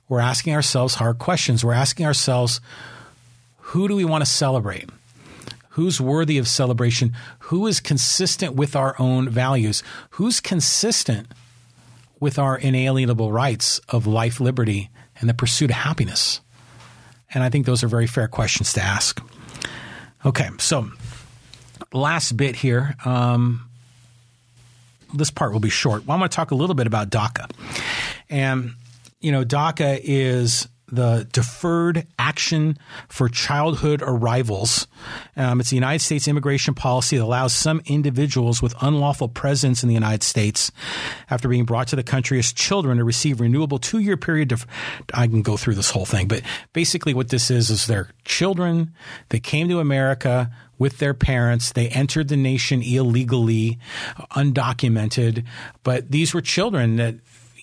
[0.07, 1.63] We're asking ourselves hard questions.
[1.63, 2.61] We're asking ourselves,
[3.57, 4.89] who do we want to celebrate?
[5.69, 7.13] Who's worthy of celebration?
[7.39, 9.83] Who is consistent with our own values?
[10.11, 11.27] Who's consistent
[12.25, 16.41] with our inalienable rights of life, liberty, and the pursuit of happiness?
[17.31, 19.21] And I think those are very fair questions to ask.
[20.25, 20.89] Okay, so
[21.93, 22.95] last bit here.
[23.05, 23.69] Um,
[25.13, 26.07] this part will be short.
[26.07, 27.47] Well, I'm going to talk a little bit about DACA.
[28.27, 28.71] And,
[29.19, 32.77] you know, DACA is the Deferred Action
[33.07, 34.87] for Childhood Arrivals.
[35.35, 39.89] Um, it's the United States immigration policy that allows some individuals with unlawful presence in
[39.89, 40.71] the United States
[41.29, 44.49] after being brought to the country as children to receive renewable two year period.
[44.49, 44.67] Def-
[45.13, 46.41] I can go through this whole thing, but
[46.73, 48.93] basically what this is is they're children.
[49.29, 51.71] They came to America with their parents.
[51.71, 53.79] They entered the nation illegally,
[54.31, 55.45] undocumented,
[55.83, 57.15] but these were children that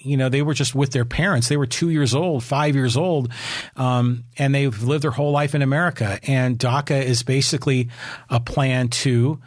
[0.05, 1.49] you know, they were just with their parents.
[1.49, 3.33] They were two years old, five years old,
[3.77, 6.19] um, and they've lived their whole life in America.
[6.25, 7.89] And DACA is basically
[8.29, 9.41] a plan to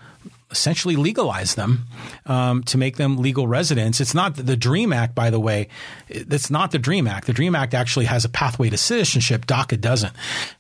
[0.52, 1.86] essentially legalize them
[2.26, 4.00] um, to make them legal residents.
[4.00, 5.68] It's not the Dream Act, by the way.
[6.10, 7.28] That's not the Dream Act.
[7.28, 9.46] The Dream Act actually has a pathway to citizenship.
[9.46, 10.14] DACA doesn't.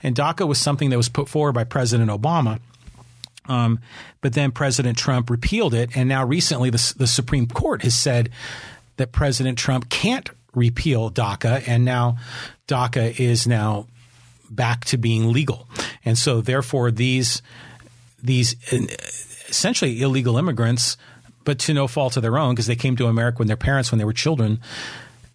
[0.03, 2.59] And DACA was something that was put forward by President Obama.
[3.47, 3.79] Um,
[4.21, 8.31] but then President Trump repealed it, and now recently the, the Supreme Court has said
[8.97, 12.17] that President Trump can't repeal DACA, and now
[12.67, 13.87] DACA is now
[14.49, 15.67] back to being legal,
[16.03, 17.41] and so therefore these
[18.21, 18.55] these
[19.49, 20.97] essentially illegal immigrants,
[21.43, 23.91] but to no fault of their own because they came to America when their parents
[23.91, 24.59] when they were children.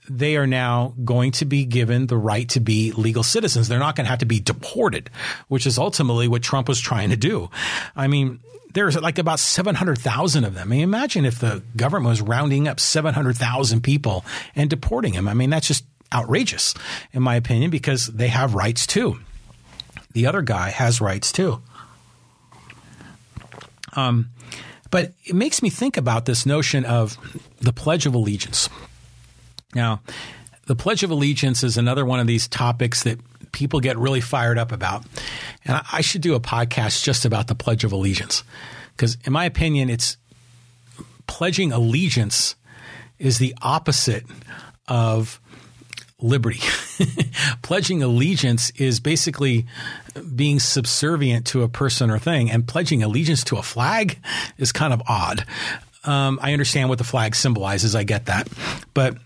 [0.08, 3.68] They are now going to be given the right to be legal citizens.
[3.68, 5.08] They're not going to have to be deported,
[5.46, 7.48] which is ultimately what Trump was trying to do.
[7.94, 8.40] I mean,
[8.72, 10.62] there's like about 700,000 of them.
[10.62, 15.28] I mean, imagine if the government was rounding up 700,000 people and deporting them.
[15.28, 16.74] I mean, that's just outrageous,
[17.12, 19.18] in my opinion, because they have rights too.
[20.12, 21.60] The other guy has rights too.
[23.94, 24.30] Um,
[24.90, 27.16] but it makes me think about this notion of
[27.60, 28.68] the Pledge of Allegiance.
[29.74, 30.00] Now,
[30.66, 33.18] the Pledge of Allegiance is another one of these topics that
[33.52, 35.04] people get really fired up about.
[35.64, 38.44] And I should do a podcast just about the Pledge of Allegiance.
[38.96, 40.16] Because, in my opinion, it's
[41.26, 42.56] pledging allegiance
[43.18, 44.24] is the opposite
[44.88, 45.40] of
[46.20, 46.60] liberty.
[47.62, 49.66] pledging allegiance is basically
[50.34, 54.18] being subservient to a person or thing, and pledging allegiance to a flag
[54.58, 55.44] is kind of odd.
[56.04, 57.94] Um, I understand what the flag symbolizes.
[57.94, 58.48] I get that.
[58.94, 59.16] But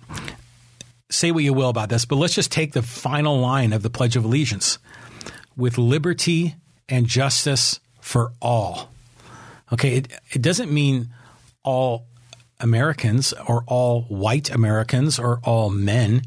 [1.14, 3.90] say what you will about this, but let's just take the final line of the
[3.90, 4.78] Pledge of Allegiance
[5.56, 6.56] with liberty
[6.88, 8.90] and justice for all.
[9.72, 11.08] Okay, it, it doesn't mean
[11.62, 12.06] all
[12.60, 16.22] Americans or all white Americans or all men.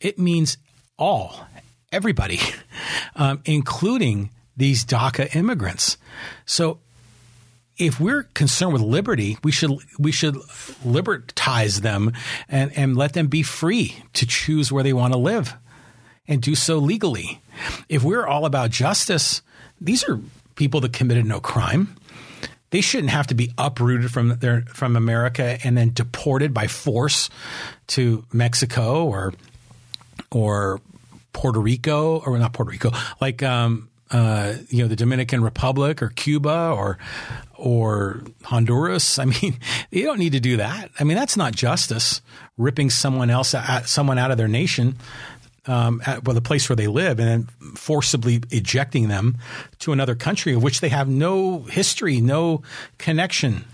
[0.00, 0.58] It means
[0.98, 1.46] all,
[1.92, 2.40] everybody,
[3.16, 5.98] um, including these DACA immigrants.
[6.46, 6.80] So
[7.78, 10.36] if we're concerned with liberty, we should we should
[10.84, 12.12] libertize them
[12.48, 15.54] and, and let them be free to choose where they want to live
[16.26, 17.40] and do so legally.
[17.88, 19.42] If we're all about justice,
[19.80, 20.20] these are
[20.54, 21.96] people that committed no crime.
[22.70, 27.30] They shouldn't have to be uprooted from their from America and then deported by force
[27.88, 29.34] to Mexico or
[30.30, 30.80] or
[31.32, 36.08] Puerto Rico, or not Puerto Rico, like um, uh, you know the Dominican Republic or
[36.10, 36.98] Cuba or
[37.54, 39.18] or Honduras.
[39.18, 39.58] I mean,
[39.90, 40.90] you don't need to do that.
[40.98, 42.20] I mean, that's not justice.
[42.56, 43.54] Ripping someone else,
[43.84, 44.96] someone out of their nation,
[45.66, 49.38] um, at well, the place where they live, and then forcibly ejecting them
[49.80, 52.62] to another country of which they have no history, no
[52.98, 53.64] connection.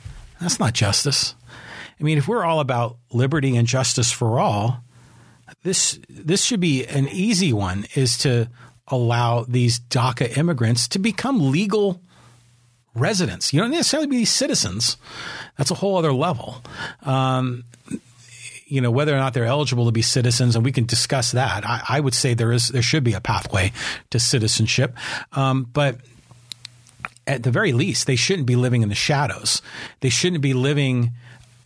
[0.41, 1.35] That's not justice.
[2.01, 4.83] I mean, if we're all about liberty and justice for all,
[5.63, 7.87] this this should be an easy one.
[7.95, 8.49] Is to
[8.89, 12.01] allow these DACA immigrants to become legal
[12.95, 13.53] residents.
[13.53, 14.97] You don't necessarily be citizens.
[15.57, 16.63] That's a whole other level.
[17.03, 17.65] Um,
[18.67, 21.67] you know whether or not they're eligible to be citizens, and we can discuss that.
[21.67, 23.71] I, I would say there is there should be a pathway
[24.11, 24.97] to citizenship,
[25.33, 25.97] um, but
[27.27, 29.61] at the very least, they shouldn't be living in the shadows.
[30.01, 31.13] They shouldn't be living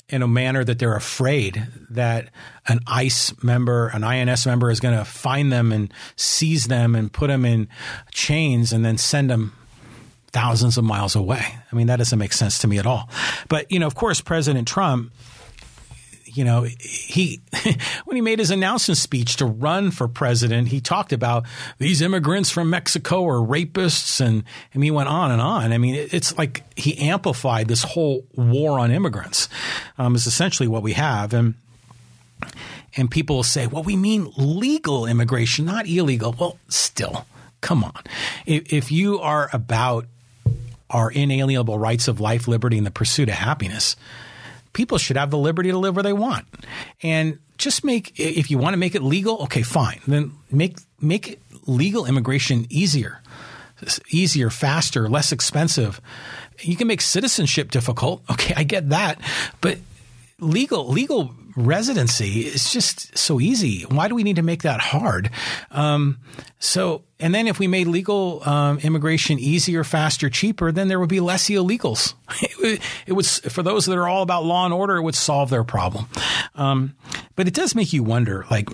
[0.08, 2.28] in a manner that they're afraid that
[2.68, 7.12] an ICE member, an INS member is going to find them and seize them and
[7.12, 7.68] put them in
[8.12, 9.52] chains and then send them
[10.28, 11.44] thousands of miles away.
[11.72, 13.08] I mean, that doesn't make sense to me at all.
[13.48, 15.12] But, you know, of course, President Trump
[16.36, 17.40] you know, he
[18.04, 21.44] when he made his announcement speech to run for president, he talked about
[21.78, 25.72] these immigrants from Mexico are rapists, and and he went on and on.
[25.72, 29.48] I mean, it's like he amplified this whole war on immigrants.
[29.98, 31.54] Um, is essentially what we have, and
[32.96, 36.34] and people will say, well, we mean legal immigration, not illegal.
[36.38, 37.26] Well, still,
[37.60, 38.02] come on.
[38.46, 40.06] If, if you are about
[40.88, 43.96] our inalienable rights of life, liberty, and the pursuit of happiness,
[44.76, 46.46] people should have the liberty to live where they want.
[47.02, 50.00] And just make if you want to make it legal, okay, fine.
[50.06, 53.22] Then make make legal immigration easier.
[54.10, 56.00] Easier, faster, less expensive.
[56.60, 58.22] You can make citizenship difficult.
[58.30, 59.18] Okay, I get that.
[59.62, 59.78] But
[60.38, 63.82] legal legal residency is just so easy.
[63.82, 65.30] Why do we need to make that hard?
[65.70, 66.18] Um,
[66.58, 71.08] so, and then if we made legal um, immigration easier, faster, cheaper, then there would
[71.08, 72.14] be less illegals.
[72.58, 75.62] It, it for those that are all about law and order, it would solve their
[75.62, 76.06] problem.
[76.56, 76.96] Um,
[77.36, 78.68] but it does make you wonder, like,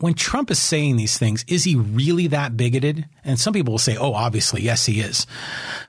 [0.00, 3.06] when Trump is saying these things, is he really that bigoted?
[3.24, 5.26] And some people will say, oh, obviously, yes, he is.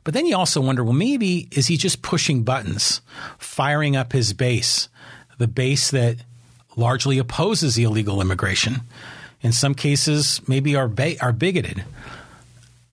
[0.04, 3.02] But then you also wonder, well, maybe is he just pushing buttons,
[3.38, 4.90] firing up his base,
[5.40, 6.18] the base that
[6.76, 8.82] largely opposes illegal immigration?
[9.42, 11.84] In some cases, maybe are, ba- are bigoted.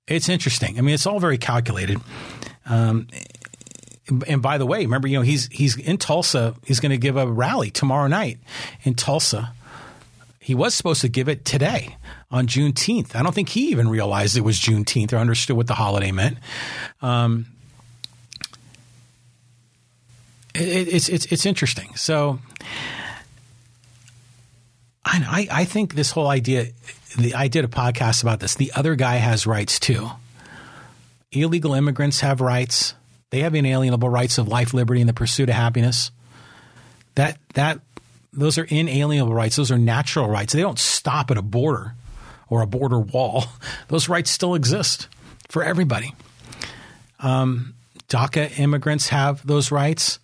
[0.09, 0.78] It's interesting.
[0.78, 2.01] I mean, it's all very calculated.
[2.64, 3.09] Um,
[4.26, 6.55] and by the way, remember, you know, he's he's in Tulsa.
[6.64, 8.38] He's going to give a rally tomorrow night
[8.84, 9.53] in Tulsa
[10.47, 11.97] he was supposed to give it today
[12.30, 13.16] on Juneteenth.
[13.16, 16.38] I don't think he even realized it was Juneteenth or understood what the holiday meant.
[17.03, 17.47] Um,
[20.61, 21.94] it, it's it's it's interesting.
[21.94, 22.40] So
[25.07, 26.66] I, I think this whole idea.
[27.16, 28.57] The, I did a podcast about this.
[28.57, 30.11] The other guy has rights too.
[31.32, 32.94] Illegal immigrants have rights.
[33.30, 36.11] They have inalienable rights of life, liberty, and the pursuit of happiness.
[37.14, 37.80] That that
[38.32, 39.57] those are inalienable rights.
[39.57, 40.52] Those are natural rights.
[40.52, 41.94] They don't stop at a border
[42.48, 43.44] or a border wall.
[43.88, 45.09] Those rights still exist
[45.48, 46.14] for everybody.
[47.18, 47.74] Um,
[48.09, 50.20] DACA immigrants have those rights.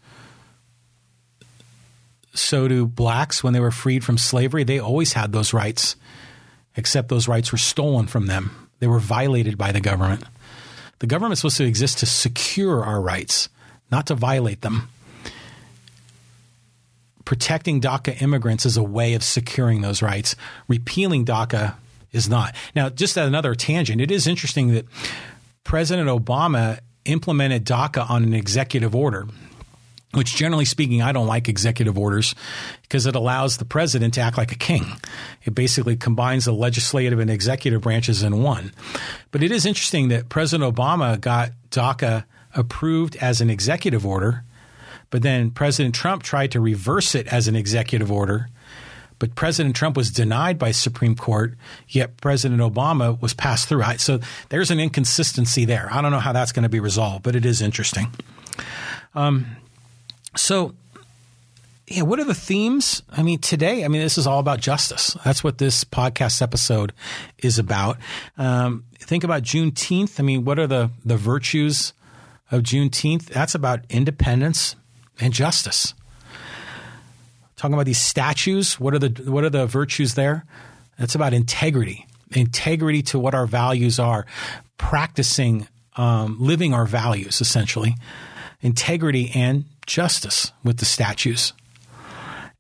[2.35, 4.65] So do blacks when they were freed from slavery.
[4.65, 5.97] They always had those rights,
[6.77, 8.69] except those rights were stolen from them.
[8.79, 10.25] They were violated by the government.
[10.99, 13.49] The government is supposed to exist to secure our rights,
[13.91, 14.89] not to violate them
[17.25, 20.37] protecting DACA immigrants is a way of securing those rights.
[20.69, 21.75] Repealing DACA
[22.13, 22.55] is not.
[22.75, 24.87] Now, just at another tangent, it is interesting that
[25.65, 29.27] President Obama implemented DACA on an executive order.
[30.15, 32.35] Which, generally speaking, I don't like executive orders
[32.83, 34.85] because it allows the president to act like a king.
[35.45, 38.73] It basically combines the legislative and executive branches in one.
[39.31, 44.45] But it is interesting that President Obama got DACA approved as an executive order
[45.13, 48.49] but then President Trump tried to reverse it as an executive order.
[49.19, 51.55] But President Trump was denied by Supreme Court,
[51.87, 53.85] yet President Obama was passed through.
[53.99, 55.89] So there's an inconsistency there.
[55.93, 58.11] I don't know how that's going to be resolved, but it is interesting.
[59.15, 59.47] Um,
[60.35, 60.75] so
[61.87, 63.03] yeah, what are the themes?
[63.11, 65.17] I mean, today, I mean, this is all about justice.
[65.25, 66.93] That's what this podcast episode
[67.39, 67.99] is about.
[68.39, 70.19] Um, think about Juneteenth.
[70.19, 71.93] I mean, what are the the virtues
[72.51, 73.27] of Juneteenth?
[73.27, 74.77] That's about independence,
[75.21, 75.95] and justice.
[77.57, 80.45] Talking about these statues, what are the what are the virtues there?
[80.99, 84.27] That's about integrity, integrity to what our values are,
[84.79, 87.95] practicing, um, living our values essentially,
[88.61, 91.53] integrity and justice with the statues.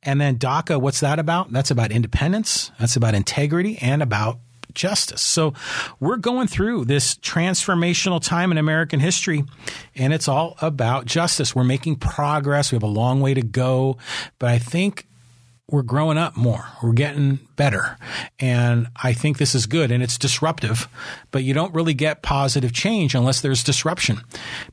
[0.02, 1.50] And then DACA, what's that about?
[1.50, 4.38] That's about independence, that's about integrity, and about
[4.74, 5.22] justice.
[5.22, 5.54] So
[5.98, 9.44] we're going through this transformational time in American history,
[9.94, 11.54] and it's all about justice.
[11.54, 12.70] We're making progress.
[12.70, 13.96] We have a long way to go,
[14.38, 15.06] but I think
[15.72, 16.68] we're growing up more.
[16.82, 17.96] We're getting better.
[18.38, 20.86] And I think this is good and it's disruptive,
[21.30, 24.20] but you don't really get positive change unless there's disruption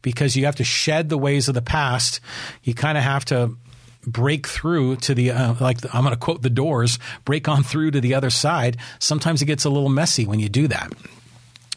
[0.01, 2.19] because you have to shed the ways of the past.
[2.63, 3.55] You kind of have to
[4.05, 7.63] break through to the uh, like the, I'm going to quote the doors break on
[7.63, 10.93] through to the other side sometimes it gets a little messy when you do that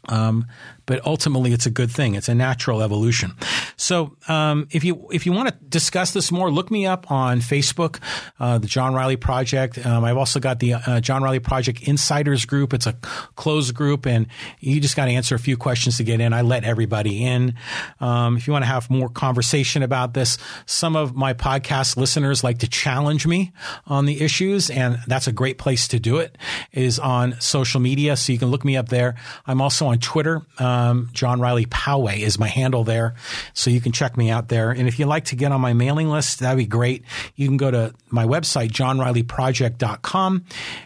[0.09, 0.47] um,
[0.87, 2.15] but ultimately it's a good thing.
[2.15, 3.33] It's a natural evolution.
[3.77, 7.41] So um, if you if you want to discuss this more, look me up on
[7.41, 7.99] Facebook,
[8.39, 9.85] uh, the John Riley Project.
[9.85, 12.75] Um, I've also got the uh, John Riley Project Insiders Group.
[12.75, 12.95] It's a
[13.37, 14.27] closed group, and
[14.61, 16.33] you just got to answer a few questions to get in.
[16.33, 17.55] I let everybody in.
[18.01, 22.45] Um, if you want to have more conversation about this, some of my podcast listeners
[22.45, 23.53] like to challenge me
[23.87, 26.39] on the issues, and that's a great place to do it.
[26.73, 29.15] Is on social media, so you can look me up there.
[29.47, 30.43] I'm also on Twitter.
[30.73, 33.15] Um, John Riley Poway is my handle there.
[33.53, 34.71] So you can check me out there.
[34.71, 37.05] And if you'd like to get on my mailing list, that'd be great.
[37.37, 40.45] You can go to my website, johnrileyproject.com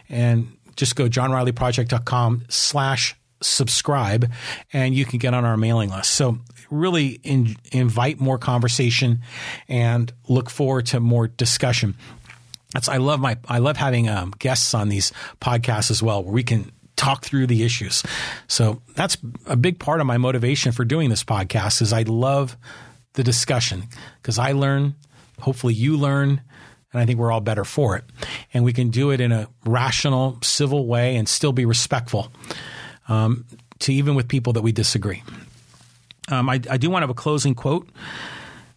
[0.09, 4.31] and just go johnrileyproject.com slash subscribe
[4.73, 6.11] and you can get on our mailing list.
[6.11, 9.21] So really in, invite more conversation
[9.69, 11.95] and look forward to more discussion.
[12.73, 16.33] That's I love my I love having um, guests on these podcasts as well, where
[16.33, 18.03] we can talk through the issues.
[18.47, 22.57] So that's a big part of my motivation for doing this podcast is I love
[23.13, 23.83] the discussion
[24.21, 24.95] because I learn,
[25.39, 26.41] hopefully you learn,
[26.91, 28.03] and I think we're all better for it.
[28.53, 32.31] And we can do it in a rational, civil way and still be respectful
[33.07, 33.45] um,
[33.79, 35.23] to even with people that we disagree.
[36.29, 37.87] Um, I, I do want to have a closing quote.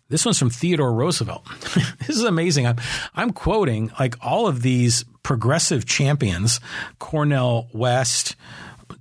[0.09, 1.47] This one's from Theodore Roosevelt.
[1.99, 2.67] this is amazing.
[2.67, 2.77] I'm,
[3.15, 6.61] I'm quoting like all of these progressive champions
[6.99, 8.37] Cornel West,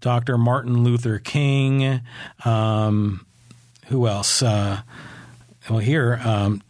[0.01, 0.38] Dr.
[0.38, 2.01] Martin Luther King,
[2.45, 3.26] um,
[3.88, 4.41] who else?
[4.41, 4.82] Uh,
[5.70, 6.61] well, here, um,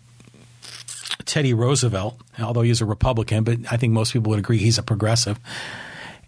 [1.26, 4.84] Teddy Roosevelt, although he's a Republican, but I think most people would agree he's a
[4.84, 5.40] progressive.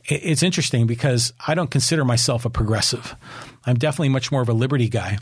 [0.06, 3.16] It's interesting because I don't consider myself a progressive.
[3.66, 5.18] I'm definitely much more of a liberty guy.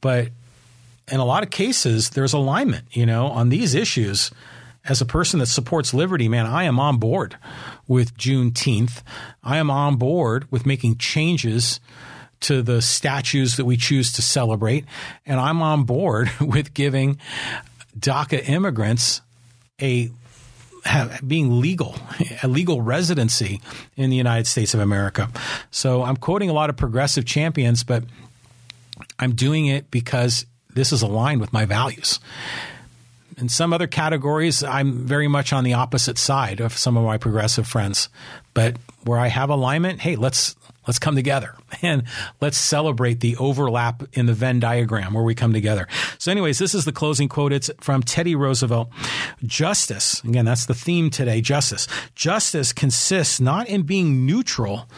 [0.00, 0.28] But
[1.10, 4.30] in a lot of cases, there's alignment, you know, on these issues.
[4.88, 7.36] As a person that supports liberty, man, I am on board
[7.88, 9.02] with Juneteenth.
[9.42, 11.80] I am on board with making changes
[12.40, 14.84] to the statues that we choose to celebrate.
[15.24, 17.18] And I'm on board with giving
[17.98, 19.22] DACA immigrants
[19.80, 20.10] a
[21.26, 21.96] being legal,
[22.44, 23.60] a legal residency
[23.96, 25.28] in the United States of America.
[25.72, 28.04] So I'm quoting a lot of progressive champions, but
[29.18, 32.20] I'm doing it because this is aligned with my values.
[33.38, 37.18] In some other categories, I'm very much on the opposite side of some of my
[37.18, 38.08] progressive friends.
[38.54, 40.56] But where I have alignment, hey, let's
[40.86, 42.04] let's come together and
[42.40, 45.86] let's celebrate the overlap in the Venn diagram where we come together.
[46.16, 47.52] So, anyways, this is the closing quote.
[47.52, 48.88] It's from Teddy Roosevelt.
[49.44, 51.42] Justice, again, that's the theme today.
[51.42, 51.86] Justice.
[52.14, 54.88] Justice consists not in being neutral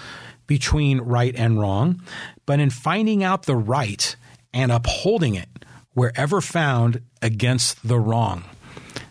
[0.47, 2.01] between right and wrong,
[2.47, 4.15] but in finding out the right
[4.55, 5.49] and upholding it
[5.99, 8.45] wherever found against the wrong.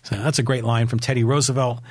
[0.03, 1.81] So that's a great line from Teddy Roosevelt.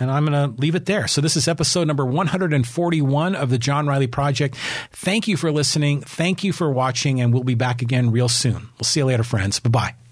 [0.00, 1.06] And I'm going to leave it there.
[1.06, 4.56] So this is episode number 141 of the John Riley Project.
[4.90, 6.02] Thank you for listening.
[6.02, 8.68] Thank you for watching, and we'll be back again real soon.
[8.78, 9.60] We'll see you later, friends.
[9.60, 10.07] Bye bye.